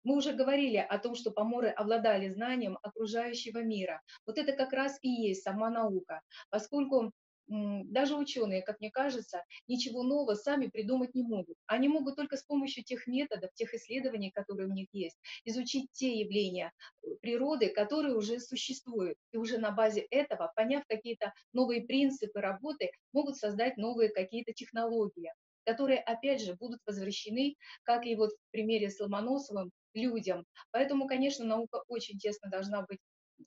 Мы 0.03 0.17
уже 0.17 0.33
говорили 0.33 0.77
о 0.77 0.99
том, 0.99 1.15
что 1.15 1.31
поморы 1.31 1.69
обладали 1.69 2.29
знанием 2.29 2.79
окружающего 2.83 3.63
мира. 3.63 4.01
Вот 4.27 4.39
это 4.39 4.53
как 4.53 4.73
раз 4.73 4.99
и 5.03 5.09
есть 5.09 5.43
сама 5.43 5.71
наука, 5.71 6.21
поскольку 6.51 7.13
даже 7.47 8.17
ученые, 8.17 8.63
как 8.63 8.81
мне 8.81 8.91
кажется, 8.91 9.45
ничего 9.69 10.03
нового 10.03 10.35
сами 10.35 10.69
придумать 10.69 11.15
не 11.15 11.23
могут. 11.23 11.57
Они 11.67 11.89
могут 11.89 12.17
только 12.17 12.37
с 12.37 12.43
помощью 12.43 12.85
тех 12.85 13.07
методов, 13.07 13.53
тех 13.55 13.75
исследований, 13.75 14.31
которые 14.31 14.69
у 14.69 14.73
них 14.73 14.89
есть, 14.93 15.19
изучить 15.45 15.91
те 15.93 16.21
явления 16.21 16.73
э, 17.03 17.09
природы, 17.21 17.69
которые 17.69 18.17
уже 18.17 18.41
существуют. 18.41 19.19
И 19.33 19.37
уже 19.37 19.59
на 19.59 19.73
базе 19.73 20.01
этого, 20.11 20.53
поняв 20.57 20.85
какие-то 20.89 21.33
новые 21.53 21.83
принципы 21.83 22.41
работы, 22.41 22.91
могут 23.13 23.37
создать 23.37 23.77
новые 23.77 24.09
какие-то 24.09 24.53
технологии 24.53 25.33
которые, 25.65 26.01
опять 26.01 26.43
же, 26.43 26.55
будут 26.55 26.81
возвращены, 26.87 27.57
как 27.83 28.07
и 28.07 28.17
вот 28.17 28.31
в 28.31 28.51
примере 28.51 28.91
с 28.91 29.01
Ломоносовым, 29.01 29.71
людям. 29.95 30.45
Поэтому, 30.73 31.07
конечно, 31.07 31.45
наука 31.45 31.83
очень 31.89 32.19
тесно 32.19 32.51
должна 32.51 32.83
быть 32.83 32.99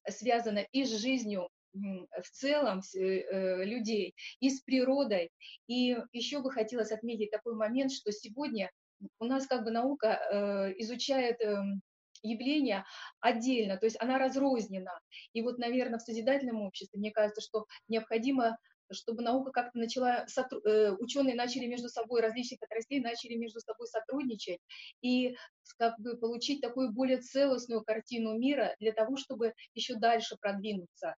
связана 0.10 0.66
и 0.72 0.86
с 0.86 0.90
жизнью 0.98 1.50
в 1.74 2.30
целом 2.32 2.82
э, 2.96 3.64
людей, 3.66 4.16
и 4.40 4.50
с 4.50 4.62
природой. 4.62 5.30
И 5.68 5.98
еще 6.12 6.42
бы 6.42 6.52
хотелось 6.52 6.92
отметить 6.92 7.32
такой 7.32 7.56
момент, 7.56 7.92
что 7.92 8.12
сегодня 8.12 8.72
у 9.20 9.26
нас 9.26 9.46
как 9.46 9.64
бы 9.64 9.72
наука 9.72 10.08
э, 10.08 10.74
изучает 10.80 11.40
эм, 11.42 11.82
явления 12.24 12.86
отдельно, 13.20 13.78
то 13.78 13.86
есть 13.86 13.98
она 14.00 14.18
разрознена. 14.18 15.00
И 15.34 15.42
вот, 15.42 15.60
наверное, 15.60 16.00
в 16.00 16.02
созидательном 16.02 16.62
обществе, 16.62 17.00
мне 17.00 17.12
кажется, 17.12 17.42
что 17.42 17.66
необходимо 17.88 18.58
чтобы 18.92 19.22
наука 19.24 19.52
как-то 19.52 19.78
начала, 19.80 20.26
э, 20.66 20.92
ученые 21.00 21.36
начали 21.36 21.66
между 21.66 21.90
собой, 21.90 22.22
различных 22.22 22.62
отраслей 22.62 23.02
начали 23.02 23.36
между 23.36 23.60
собой 23.60 23.88
сотрудничать 23.88 24.60
и 25.02 25.36
как 25.78 26.00
бы 26.00 26.18
получить 26.18 26.62
такую 26.62 26.92
более 26.94 27.18
целостную 27.18 27.84
картину 27.84 28.38
мира 28.38 28.76
для 28.80 28.94
того, 28.94 29.18
чтобы 29.18 29.54
еще 29.74 29.96
дальше 29.96 30.36
продвинуться. 30.40 31.16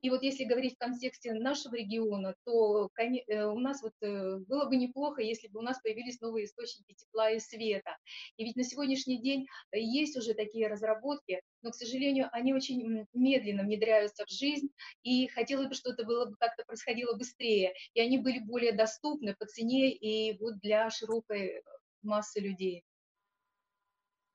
И 0.00 0.10
вот 0.10 0.22
если 0.22 0.44
говорить 0.44 0.74
в 0.74 0.78
контексте 0.78 1.32
нашего 1.34 1.74
региона, 1.74 2.34
то 2.44 2.88
э, 2.96 3.44
у 3.44 3.58
нас 3.58 3.82
вот 3.82 3.94
э, 4.00 4.36
было 4.46 4.66
бы 4.66 4.76
неплохо, 4.76 5.22
если 5.22 5.48
бы 5.48 5.58
у 5.58 5.62
нас 5.62 5.80
появились 5.82 6.20
новые 6.20 6.46
источники 6.46 6.94
тепла 6.94 7.30
и 7.30 7.40
света. 7.40 7.96
И 8.36 8.44
ведь 8.44 8.56
на 8.56 8.62
сегодняшний 8.62 9.20
день 9.20 9.46
есть 9.72 10.16
уже 10.16 10.34
такие 10.34 10.68
разработки, 10.68 11.40
но, 11.62 11.70
к 11.70 11.74
сожалению, 11.74 12.28
они 12.32 12.54
очень 12.54 13.06
медленно 13.12 13.64
внедряются 13.64 14.24
в 14.24 14.30
жизнь, 14.30 14.68
и 15.02 15.26
хотелось 15.28 15.68
бы, 15.68 15.74
чтобы 15.74 15.94
это 15.94 16.04
было 16.04 16.26
бы 16.26 16.36
как-то 16.36 16.64
происходило 16.64 17.16
быстрее, 17.16 17.74
и 17.94 18.00
они 18.00 18.18
были 18.18 18.38
более 18.38 18.72
доступны 18.72 19.34
по 19.34 19.46
цене 19.46 19.90
и 19.90 20.38
вот 20.38 20.60
для 20.60 20.90
широкой 20.90 21.62
массы 22.02 22.40
людей. 22.40 22.84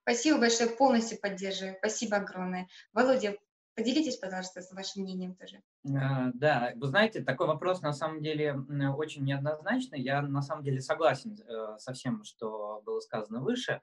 Спасибо 0.02 0.40
большое, 0.40 0.70
полностью 0.70 1.18
поддерживаю. 1.18 1.78
Спасибо 1.80 2.18
огромное. 2.18 2.68
Володя, 2.92 3.38
Поделитесь, 3.76 4.18
пожалуйста, 4.18 4.62
с 4.62 4.72
вашим 4.72 5.04
мнением 5.04 5.36
тоже. 5.36 5.62
А, 5.98 6.30
да, 6.34 6.74
вы 6.76 6.88
знаете, 6.88 7.24
такой 7.24 7.48
вопрос 7.48 7.82
на 7.82 7.92
самом 7.92 8.22
деле 8.22 8.54
очень 8.96 9.24
неоднозначный. 9.24 10.00
Я 10.00 10.22
на 10.22 10.42
самом 10.44 10.64
деле 10.64 10.80
согласен 10.80 11.36
э, 11.36 11.78
со 11.80 11.94
всем, 11.94 12.24
что 12.24 12.82
было 12.86 13.00
сказано 13.00 13.42
выше. 13.42 13.82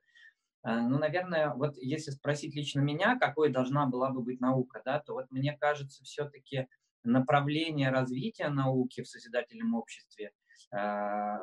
А, 0.62 0.80
ну, 0.80 0.98
наверное, 0.98 1.54
вот 1.54 1.76
если 1.78 2.12
спросить 2.12 2.54
лично 2.54 2.80
меня, 2.80 3.18
какой 3.18 3.50
должна 3.50 3.86
была 3.86 4.10
бы 4.10 4.22
быть 4.22 4.40
наука, 4.40 4.80
да, 4.84 5.00
то 5.00 5.14
вот 5.14 5.26
мне 5.30 5.56
кажется, 5.58 6.04
все-таки 6.04 6.68
направление 7.02 7.90
развития 7.90 8.48
науки 8.48 9.02
в 9.02 9.08
созидательном 9.08 9.74
обществе, 9.74 10.30
э, 10.72 11.36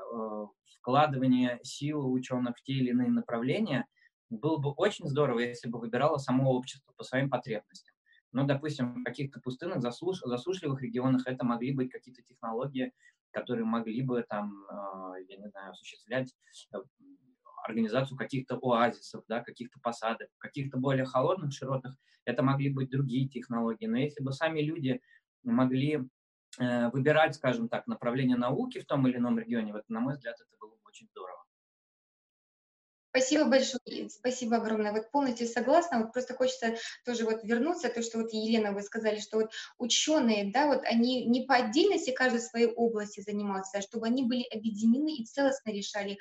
вкладывание 0.80 1.59
сил 1.63 2.09
ученых 2.11 2.57
в 2.57 2.63
те 2.63 2.74
или 2.74 2.91
иные 2.91 3.09
направления, 3.09 3.88
было 4.30 4.57
бы 4.57 4.72
очень 4.72 5.07
здорово, 5.07 5.39
если 5.39 5.69
бы 5.69 5.80
выбирало 5.80 6.17
само 6.17 6.53
общество 6.53 6.93
по 6.95 7.03
своим 7.03 7.30
потребностям. 7.30 7.97
Ну, 8.38 8.45
допустим, 8.45 8.93
в 8.93 9.03
каких-то 9.03 9.39
пустынных, 9.39 9.81
засуш... 9.81 10.19
засушливых 10.19 10.79
регионах 10.83 11.25
это 11.25 11.43
могли 11.43 11.73
быть 11.73 11.89
какие-то 11.89 12.21
технологии, 12.21 12.93
которые 13.31 13.65
могли 13.65 14.03
бы 14.03 14.23
там, 14.29 14.63
а, 14.69 15.15
я 15.27 15.38
не 15.38 15.49
знаю, 15.49 15.71
осуществлять 15.71 16.35
э, 16.71 16.77
организацию 17.65 18.15
каких-то 18.15 18.59
оазисов, 18.61 19.23
да, 19.27 19.41
каких-то 19.41 19.79
посадок, 19.81 20.29
в 20.35 20.38
каких-то 20.38 20.77
более 20.77 21.05
холодных 21.05 21.51
широтах 21.51 21.95
это 22.25 22.43
могли 22.43 22.71
быть 22.71 22.91
другие 22.91 23.27
технологии. 23.27 23.88
Но 23.88 23.97
если 23.97 24.21
бы 24.21 24.31
сами 24.31 24.59
люди 24.59 25.01
могли 25.41 26.07
э, 26.59 26.89
выбирать, 26.91 27.33
скажем 27.33 27.69
так, 27.69 27.88
направление 27.88 28.38
науки 28.38 28.81
в 28.81 28.85
том 28.85 29.07
или 29.07 29.17
ином 29.17 29.39
регионе, 29.39 29.73
вот, 29.73 29.89
на 29.89 29.99
мой 29.99 30.13
взгляд, 30.13 30.35
это 30.39 30.55
было 30.59 30.75
бы 30.75 30.81
очень 30.85 31.07
здорово. 31.07 31.43
Спасибо 33.18 33.45
большое, 33.45 34.09
спасибо 34.11 34.57
огромное. 34.57 34.91
Вот 34.91 35.09
полностью 35.09 35.47
согласна. 35.47 35.99
Вот 35.99 36.13
просто 36.13 36.36
хочется 36.36 36.76
тоже 37.03 37.26
вот 37.26 37.43
вернуться, 37.43 37.89
то, 37.89 38.03
что 38.03 38.20
вот 38.20 38.32
Елена, 38.32 38.74
вы 38.74 38.84
сказали, 38.84 39.20
что 39.20 39.38
вот 39.38 39.51
ученые, 39.80 40.51
да, 40.51 40.68
вот 40.68 40.84
они 40.84 41.26
не 41.26 41.41
по 41.41 41.55
отдельности 41.55 42.11
каждой 42.11 42.41
своей 42.41 42.68
области 42.68 43.22
занимаются, 43.22 43.80
а 43.80 43.82
чтобы 43.82 44.05
они 44.05 44.24
были 44.24 44.43
объединены 44.43 45.15
и 45.15 45.26
целостно 45.26 45.72
решали 45.72 46.13
э, 46.13 46.18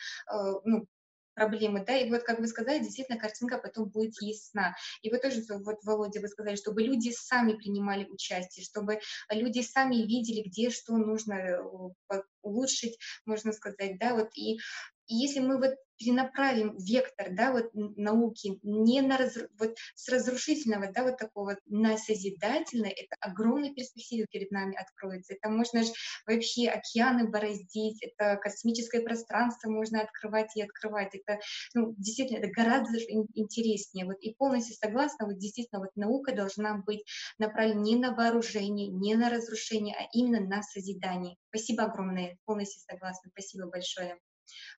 ну, 0.64 0.86
проблемы, 1.34 1.84
да, 1.84 1.94
и 1.94 2.08
вот, 2.08 2.22
как 2.22 2.38
вы 2.40 2.46
сказали, 2.46 2.82
действительно, 2.82 3.18
картинка 3.18 3.58
потом 3.58 3.90
будет 3.90 4.14
ясна. 4.22 4.74
И 5.02 5.10
вы 5.10 5.18
тоже, 5.18 5.42
вот, 5.50 5.76
Володя, 5.84 6.20
вы 6.20 6.28
сказали, 6.28 6.56
чтобы 6.56 6.82
люди 6.82 7.10
сами 7.10 7.52
принимали 7.52 8.06
участие, 8.06 8.64
чтобы 8.64 9.00
люди 9.30 9.60
сами 9.60 9.96
видели, 9.96 10.48
где 10.48 10.70
что 10.70 10.96
нужно 10.96 11.34
э, 11.34 12.22
улучшить, 12.40 12.98
можно 13.26 13.52
сказать, 13.52 13.98
да, 13.98 14.14
вот, 14.14 14.30
и 14.34 14.58
и 15.06 15.14
если 15.14 15.40
мы 15.40 15.58
вот 15.58 15.74
перенаправим 15.98 16.76
вектор, 16.76 17.28
да, 17.30 17.52
вот 17.52 17.70
науки 17.72 18.58
не 18.62 19.00
на 19.00 19.16
раз, 19.16 19.36
вот 19.58 19.76
с 19.94 20.08
разрушительного, 20.08 20.92
да, 20.92 21.04
вот 21.04 21.16
такого 21.16 21.56
на 21.66 21.96
созидательное, 21.96 22.90
это 22.90 23.16
огромная 23.20 23.72
перспектива 23.72 24.26
перед 24.30 24.50
нами 24.50 24.76
откроется. 24.76 25.34
Это 25.34 25.48
можно 25.48 25.82
же 25.82 25.92
вообще 26.26 26.68
океаны 26.68 27.28
бороздить, 27.30 28.02
это 28.02 28.36
космическое 28.36 29.00
пространство 29.00 29.70
можно 29.70 30.02
открывать 30.02 30.54
и 30.56 30.62
открывать. 30.62 31.14
Это, 31.14 31.40
ну, 31.74 31.94
действительно, 31.96 32.38
это 32.38 32.48
гораздо 32.48 32.98
интереснее. 33.34 34.04
Вот 34.06 34.16
и 34.20 34.34
полностью 34.34 34.76
согласна, 34.76 35.26
вот 35.26 35.38
действительно, 35.38 35.80
вот 35.80 35.90
наука 35.96 36.34
должна 36.34 36.76
быть 36.78 37.04
направлена 37.38 37.80
не 37.80 37.96
на 37.96 38.14
вооружение, 38.14 38.88
не 38.88 39.14
на 39.14 39.30
разрушение, 39.30 39.94
а 39.98 40.06
именно 40.12 40.40
на 40.40 40.62
созидание. 40.62 41.36
Спасибо 41.48 41.84
огромное, 41.84 42.38
полностью 42.44 42.82
согласна. 42.82 43.30
Спасибо 43.32 43.66
большое. 43.68 44.18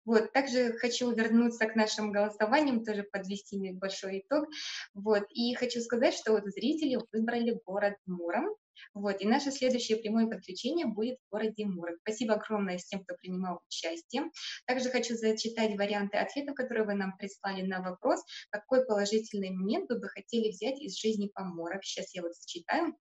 Вот, 0.05 0.33
также 0.33 0.73
хочу 0.75 1.11
вернуться 1.11 1.66
к 1.66 1.75
нашим 1.75 2.12
голосованиям, 2.12 2.85
тоже 2.85 3.03
подвести 3.03 3.57
небольшой 3.57 4.21
итог. 4.21 4.49
Вот, 4.95 5.25
и 5.31 5.55
хочу 5.55 5.81
сказать, 5.81 6.14
что 6.14 6.33
вот 6.33 6.45
зрители 6.47 6.99
выбрали 7.12 7.59
город 7.64 7.95
Муром, 8.07 8.55
вот, 8.95 9.21
и 9.21 9.27
наше 9.27 9.51
следующее 9.51 9.99
прямое 9.99 10.27
подключение 10.27 10.87
будет 10.87 11.19
в 11.19 11.33
городе 11.33 11.66
Муром. 11.66 11.97
Спасибо 12.03 12.35
огромное 12.35 12.79
всем, 12.79 13.05
кто 13.05 13.16
принимал 13.16 13.61
участие. 13.69 14.25
Также 14.66 14.91
хочу 14.91 15.14
зачитать 15.14 15.77
варианты 15.77 16.19
ответов, 16.19 16.55
которые 16.55 16.87
вы 16.87 16.95
нам 16.95 17.16
прислали 17.16 17.62
на 17.62 17.83
вопрос, 17.83 18.23
какой 18.51 18.85
положительный 18.87 19.51
момент 19.51 19.91
вы 19.91 19.99
бы 19.99 20.09
хотели 20.09 20.51
взять 20.51 20.81
из 20.81 20.97
жизни 20.99 21.31
Поморов. 21.35 21.85
Сейчас 21.85 22.14
я 22.14 22.23
вот 22.23 22.35
зачитаю. 22.35 22.95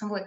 Вот. 0.00 0.22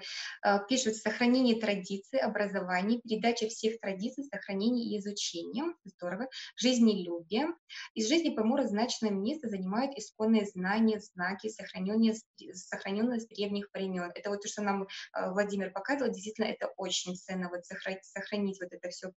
Э, 0.45 0.59
пишут 0.67 0.95
сохранение 0.95 1.59
традиций, 1.59 2.19
образование, 2.19 3.01
передача 3.01 3.47
всех 3.47 3.79
традиций, 3.79 4.23
сохранение 4.23 4.85
и 4.85 4.99
изучение. 4.99 5.65
Здорово. 5.83 6.27
Жизнелюбие. 6.55 7.47
Из 7.93 8.07
жизни 8.07 8.35
Помора 8.35 8.67
значное 8.67 9.11
место 9.11 9.49
занимают 9.49 9.97
исконные 9.97 10.45
знания, 10.45 10.99
знаки, 10.99 11.49
сохраненные, 11.49 12.15
сохраненные 12.53 13.19
с 13.19 13.27
древних 13.27 13.69
времен. 13.73 14.11
Это 14.15 14.29
вот 14.29 14.41
то, 14.41 14.47
что 14.47 14.61
нам 14.61 14.83
э, 14.83 15.31
Владимир 15.31 15.71
показывал, 15.71 16.11
действительно, 16.11 16.45
это 16.45 16.67
очень 16.77 17.15
ценно, 17.15 17.49
вот 17.49 17.65
сохранить, 17.65 18.03
сохранить 18.05 18.59
вот 18.61 18.71
это 18.71 18.89
все 18.89 19.11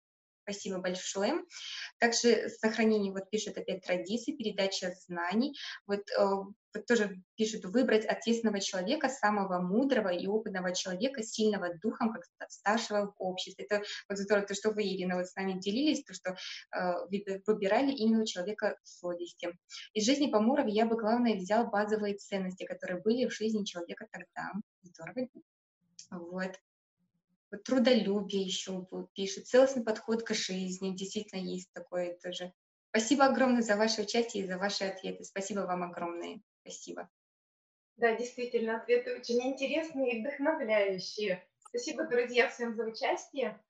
Спасибо 0.44 0.78
большое. 0.78 1.42
Также 1.98 2.50
сохранение, 2.50 3.12
вот 3.12 3.30
пишет 3.30 3.56
опять 3.56 3.82
традиции, 3.82 4.36
передача 4.36 4.92
знаний. 5.06 5.56
Вот, 5.86 6.00
э, 6.10 6.22
вот 6.22 6.86
тоже 6.86 7.16
пишет, 7.36 7.64
выбрать 7.64 8.04
ответственного 8.04 8.60
человека, 8.60 9.08
самого 9.08 9.60
мудрого 9.60 10.08
и 10.08 10.26
опытного 10.26 10.74
человека, 10.74 11.22
сильного 11.22 11.74
духом, 11.78 12.12
как 12.12 12.24
старшего 12.50 13.06
в 13.06 13.14
обществе. 13.18 13.64
Это 13.64 13.82
вот 14.06 14.18
здорово, 14.18 14.46
то, 14.46 14.54
что 14.54 14.70
вы, 14.70 14.82
Ирина, 14.82 15.16
вот 15.16 15.28
с 15.28 15.34
нами 15.34 15.58
делились, 15.58 16.04
то, 16.04 16.12
что 16.12 16.36
э, 16.76 17.40
выбирали 17.46 17.92
именно 17.92 18.26
человека 18.26 18.76
совести. 18.82 19.56
Из 19.94 20.04
жизни 20.04 20.30
Поморов 20.30 20.66
я 20.68 20.84
бы, 20.84 20.98
главное, 20.98 21.36
взял 21.36 21.70
базовые 21.70 22.16
ценности, 22.16 22.64
которые 22.64 23.00
были 23.00 23.26
в 23.26 23.32
жизни 23.32 23.64
человека 23.64 24.06
тогда. 24.12 24.52
Здорово. 24.82 25.28
Вот 26.10 26.52
трудолюбие 27.58 28.42
еще 28.42 28.86
пишет, 29.14 29.46
целостный 29.46 29.84
подход 29.84 30.22
к 30.22 30.34
жизни, 30.34 30.96
действительно 30.96 31.40
есть 31.40 31.70
такое 31.72 32.16
тоже. 32.22 32.52
Спасибо 32.90 33.26
огромное 33.26 33.62
за 33.62 33.76
ваше 33.76 34.02
участие 34.02 34.44
и 34.44 34.46
за 34.46 34.56
ваши 34.56 34.84
ответы. 34.84 35.24
Спасибо 35.24 35.60
вам 35.60 35.82
огромное. 35.82 36.40
Спасибо. 36.62 37.08
Да, 37.96 38.14
действительно, 38.16 38.76
ответы 38.76 39.16
очень 39.16 39.40
интересные 39.42 40.16
и 40.16 40.20
вдохновляющие. 40.20 41.44
Спасибо, 41.68 42.04
друзья, 42.04 42.48
всем 42.48 42.74
за 42.74 42.84
участие. 42.84 43.60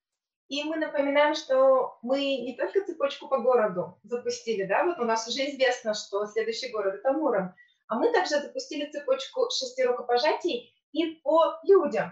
И 0.47 0.63
мы 0.63 0.77
напоминаем, 0.77 1.33
что 1.33 1.97
мы 2.03 2.19
не 2.19 2.55
только 2.55 2.85
цепочку 2.85 3.27
по 3.27 3.39
городу 3.39 3.99
запустили, 4.03 4.63
да, 4.63 4.83
вот 4.83 4.99
у 4.99 5.03
нас 5.03 5.27
уже 5.27 5.49
известно, 5.49 5.95
что 5.95 6.25
следующий 6.27 6.71
город– 6.71 6.95
это 6.99 7.13
Муром, 7.13 7.55
а 7.87 7.97
мы 7.97 8.11
также 8.11 8.39
запустили 8.39 8.91
цепочку 8.91 9.49
шести 9.49 9.83
рукопожатий 9.83 10.71
и 10.91 11.15
по 11.23 11.59
людям. 11.63 12.11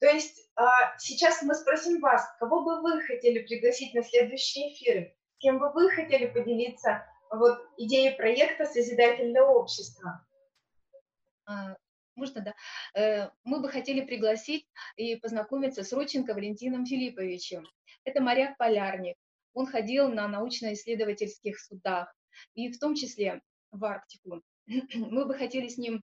То 0.00 0.06
есть 0.06 0.50
а, 0.56 0.96
сейчас 0.98 1.42
мы 1.42 1.54
спросим 1.54 2.00
вас, 2.00 2.26
кого 2.38 2.62
бы 2.62 2.82
вы 2.82 3.02
хотели 3.02 3.40
пригласить 3.42 3.94
на 3.94 4.02
следующие 4.02 4.72
эфиры, 4.72 5.16
кем 5.38 5.58
бы 5.58 5.72
вы 5.72 5.90
хотели 5.90 6.26
поделиться 6.26 7.06
вот 7.30 7.58
идеей 7.76 8.16
проекта 8.16 8.66
«Созидательное 8.66 9.42
общество». 9.42 10.26
А, 11.46 11.76
можно, 12.14 12.40
да? 12.40 12.54
Э, 12.94 13.30
мы 13.44 13.60
бы 13.60 13.68
хотели 13.68 14.00
пригласить 14.00 14.66
и 14.96 15.16
познакомиться 15.16 15.84
с 15.84 15.92
Роченко 15.92 16.34
Валентином 16.34 16.86
Филипповичем. 16.86 17.66
Это 18.04 18.20
моряк-полярник. 18.20 19.16
Он 19.54 19.66
ходил 19.66 20.08
на 20.08 20.28
научно-исследовательских 20.28 21.58
судах, 21.58 22.14
и 22.54 22.70
в 22.70 22.78
том 22.78 22.94
числе 22.94 23.40
в 23.70 23.84
Арктику. 23.84 24.42
Мы 24.66 25.26
бы 25.26 25.34
хотели 25.34 25.68
с 25.68 25.78
ним 25.78 26.02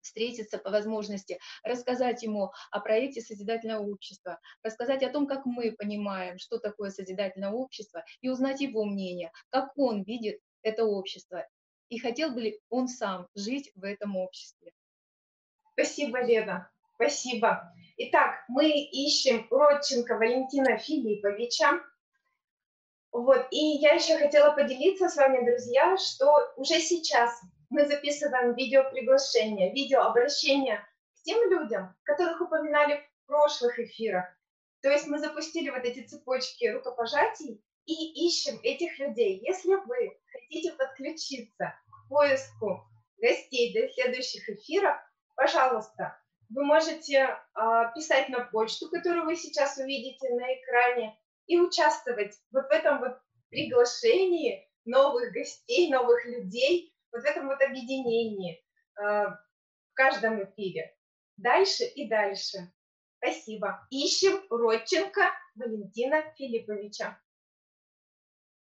встретиться 0.00 0.58
по 0.58 0.70
возможности, 0.70 1.38
рассказать 1.62 2.22
ему 2.22 2.52
о 2.70 2.80
проекте 2.80 3.20
созидательного 3.20 3.84
общества, 3.84 4.38
рассказать 4.62 5.02
о 5.02 5.10
том, 5.10 5.26
как 5.26 5.46
мы 5.46 5.72
понимаем, 5.72 6.38
что 6.38 6.58
такое 6.58 6.90
созидательное 6.90 7.50
общество, 7.50 8.04
и 8.20 8.28
узнать 8.28 8.60
его 8.60 8.84
мнение, 8.84 9.32
как 9.50 9.76
он 9.76 10.02
видит 10.02 10.40
это 10.62 10.84
общество, 10.84 11.46
и 11.88 11.98
хотел 11.98 12.30
бы 12.30 12.40
ли 12.40 12.60
он 12.68 12.88
сам 12.88 13.26
жить 13.34 13.70
в 13.74 13.84
этом 13.84 14.16
обществе. 14.16 14.72
Спасибо, 15.72 16.22
Лена, 16.22 16.70
спасибо. 16.94 17.72
Итак, 17.96 18.44
мы 18.48 18.70
ищем 18.70 19.46
Родченко 19.50 20.16
Валентина 20.16 20.78
Филипповича. 20.78 21.80
Вот, 23.12 23.46
и 23.50 23.78
я 23.78 23.94
еще 23.94 24.16
хотела 24.18 24.54
поделиться 24.54 25.08
с 25.08 25.16
вами, 25.16 25.44
друзья, 25.44 25.96
что 25.96 26.32
уже 26.56 26.80
сейчас 26.80 27.40
мы 27.70 27.86
записываем 27.86 28.54
видеоприглашение, 28.54 29.72
видеообращение 29.72 30.78
к 30.78 31.22
тем 31.22 31.50
людям, 31.50 31.94
которых 32.02 32.40
упоминали 32.40 32.96
в 32.96 33.26
прошлых 33.26 33.78
эфирах. 33.78 34.26
То 34.82 34.90
есть 34.90 35.06
мы 35.06 35.18
запустили 35.18 35.70
вот 35.70 35.84
эти 35.84 36.06
цепочки 36.06 36.66
рукопожатий 36.66 37.64
и 37.86 38.26
ищем 38.26 38.58
этих 38.62 38.98
людей. 38.98 39.40
Если 39.42 39.74
вы 39.74 40.18
хотите 40.32 40.72
подключиться 40.72 41.74
к 41.90 42.08
поиску 42.08 42.84
гостей 43.18 43.72
для 43.72 43.88
следующих 43.88 44.48
эфиров, 44.48 44.96
пожалуйста, 45.36 46.18
вы 46.48 46.64
можете 46.64 47.18
э, 47.18 47.38
писать 47.94 48.28
на 48.28 48.40
почту, 48.40 48.90
которую 48.90 49.26
вы 49.26 49.36
сейчас 49.36 49.76
увидите 49.78 50.28
на 50.30 50.54
экране, 50.54 51.16
и 51.50 51.58
участвовать 51.58 52.32
вот 52.52 52.68
в 52.68 52.70
этом 52.70 53.00
вот 53.00 53.18
приглашении 53.50 54.70
новых 54.84 55.32
гостей, 55.32 55.90
новых 55.90 56.24
людей 56.24 56.94
вот 57.12 57.22
в 57.22 57.24
этом 57.24 57.46
вот 57.46 57.60
объединении 57.62 58.62
э, 58.98 59.02
в 59.02 59.94
каждом 59.94 60.42
эфире. 60.44 60.94
Дальше 61.36 61.84
и 61.84 62.08
дальше. 62.08 62.72
Спасибо. 63.18 63.86
Ищем 63.90 64.40
Родченко 64.50 65.22
Валентина 65.54 66.22
Филипповича. 66.36 67.18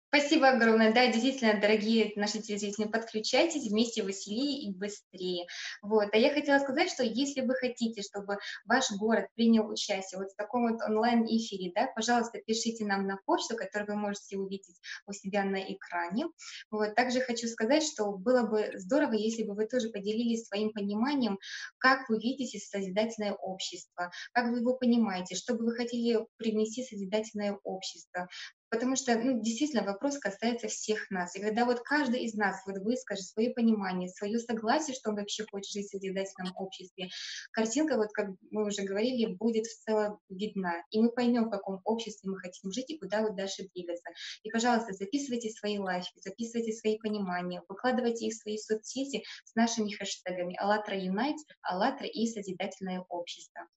Спасибо 0.10 0.48
огромное. 0.52 0.94
Да, 0.94 1.06
действительно, 1.12 1.60
дорогие 1.60 2.14
наши 2.16 2.42
телезрители, 2.42 2.88
подключайтесь 2.88 3.70
вместе 3.70 4.02
веселее 4.02 4.62
и 4.62 4.74
быстрее. 4.74 5.48
Вот. 5.82 6.08
А 6.14 6.18
я 6.18 6.34
хотела 6.34 6.60
сказать, 6.60 6.90
что 6.90 7.04
если 7.04 7.42
вы 7.42 7.54
хотите, 7.56 8.02
чтобы 8.02 8.38
ваш 8.66 8.90
город 8.92 9.26
принял 9.36 9.68
участие 9.68 10.20
вот 10.20 10.32
в 10.32 10.36
таком 10.38 10.72
вот 10.72 10.82
онлайн-эфире, 10.82 11.74
да, 11.76 11.92
пожалуйста, 11.94 12.40
пишите 12.40 12.86
нам 12.86 13.06
на 13.06 13.18
почту, 13.26 13.58
которую 13.58 13.96
вы 13.96 13.96
можете 14.02 14.38
увидеть 14.38 14.80
у 15.08 15.12
себя 15.12 15.44
на 15.44 15.62
экране. 15.62 16.28
Вот. 16.72 16.96
Также 16.96 17.20
хочу 17.20 17.48
сказать, 17.48 17.84
что 17.84 18.14
было 18.14 18.44
бы 18.44 18.72
здорово, 18.76 19.12
если 19.14 19.44
бы 19.44 19.56
вы 19.56 19.68
тоже 19.68 19.90
поделились 19.90 20.46
своим 20.46 20.72
пониманием, 20.72 21.38
как 21.80 22.08
вы 22.08 22.18
видите 22.20 22.60
созидательное 22.60 23.34
общество, 23.34 24.10
как 24.32 24.52
вы 24.52 24.60
его 24.60 24.74
понимаете, 24.78 25.36
что 25.36 25.54
бы 25.54 25.66
вы 25.66 25.76
хотели 25.76 26.26
привнести 26.38 26.86
в 26.86 26.88
созидательное 26.88 27.58
общество, 27.66 28.30
потому 28.70 28.96
что 28.96 29.18
ну, 29.18 29.42
действительно 29.42 29.84
вопрос 29.84 30.18
касается 30.18 30.68
всех 30.68 31.10
нас. 31.10 31.36
И 31.36 31.42
когда 31.42 31.66
вот 31.66 31.80
каждый 31.82 32.24
из 32.24 32.34
нас 32.34 32.62
вот 32.66 32.78
выскажет 32.80 33.26
свое 33.26 33.52
понимание, 33.52 34.10
свое 34.10 34.40
согласие, 34.40 34.96
что 34.96 35.12
он 35.12 35.18
вообще 35.18 35.46
хочет 35.50 35.72
жить 35.72 35.88
в 35.88 35.92
созидательном 35.92 36.54
обществе, 36.56 37.10
картинка, 37.52 37.98
вот 37.98 38.10
как 38.14 38.30
мы 38.52 38.66
уже 38.66 38.84
говорили, 38.84 39.34
будет 39.34 39.66
в 39.66 39.84
целом 39.84 40.20
видна. 40.30 40.84
И 40.92 41.00
мы 41.00 41.12
поймем, 41.12 41.46
в 41.46 41.52
каком 41.52 41.82
обществе 41.86 42.30
мы 42.30 42.38
хотим 42.40 42.72
жить 42.72 42.90
и 42.90 42.98
куда 42.98 43.22
вот 43.22 43.36
дальше 43.36 43.68
двигаться. 43.74 44.10
И, 44.44 44.52
пожалуйста, 44.52 44.94
записывайте 44.94 45.50
свои 45.50 45.78
лайфы, 45.78 46.12
записывайте 46.18 46.74
свои 46.74 46.98
понимания, 46.98 47.64
выкладывайте 47.68 48.26
их 48.26 48.34
в 48.34 48.38
свои 48.38 48.58
соцсети 48.58 49.24
с 49.46 49.56
нашими 49.56 49.92
хэштегами 49.92 50.58
«АЛЛАТРА 50.60 51.00
Юнайт», 51.00 51.38
«АЛЛАТРА» 51.62 52.08
и 52.08 52.28
«Созидательное 52.28 53.06
общество». 53.10 53.68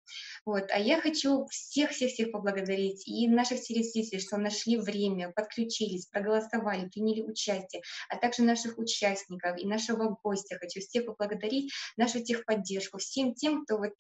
Вот. 0.44 0.64
А 0.70 0.78
я 0.78 1.00
хочу 1.00 1.46
всех-всех-всех 1.46 2.32
поблагодарить 2.32 3.06
и 3.06 3.28
наших 3.28 3.60
телезрителей, 3.60 4.20
что 4.20 4.36
нашли 4.36 4.76
время, 4.80 5.32
подключились, 5.32 6.06
проголосовали, 6.06 6.88
приняли 6.88 7.22
участие, 7.22 7.82
а 8.08 8.16
также 8.16 8.42
наших 8.42 8.78
участников 8.78 9.58
и 9.58 9.66
нашего 9.66 10.18
гостя. 10.22 10.58
Хочу 10.58 10.80
всех 10.80 11.06
поблагодарить, 11.06 11.72
нашу 11.96 12.22
техподдержку, 12.22 12.98
всем 12.98 13.34
тем, 13.34 13.64
кто 13.64 13.78
вот, 13.78 13.92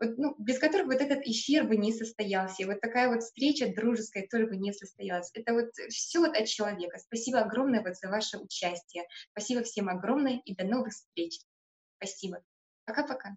вот 0.00 0.18
ну, 0.18 0.34
без 0.38 0.58
которых 0.58 0.86
вот 0.86 1.00
этот 1.00 1.26
эфир 1.26 1.64
бы 1.64 1.76
не 1.76 1.92
состоялся. 1.92 2.62
И 2.62 2.66
вот 2.66 2.80
такая 2.80 3.08
вот 3.08 3.22
встреча 3.22 3.72
дружеская 3.74 4.26
тоже 4.30 4.46
бы 4.46 4.56
не 4.56 4.72
состоялась. 4.72 5.30
Это 5.34 5.52
вот 5.52 5.70
все 5.88 6.20
вот 6.20 6.36
от 6.36 6.46
человека. 6.46 6.98
Спасибо 6.98 7.40
огромное 7.40 7.82
вот 7.82 7.96
за 7.96 8.08
ваше 8.08 8.38
участие. 8.38 9.04
Спасибо 9.32 9.62
всем 9.62 9.88
огромное 9.88 10.40
и 10.44 10.54
до 10.54 10.64
новых 10.64 10.92
встреч. 10.92 11.40
Спасибо. 11.98 12.42
Пока-пока. 12.84 13.36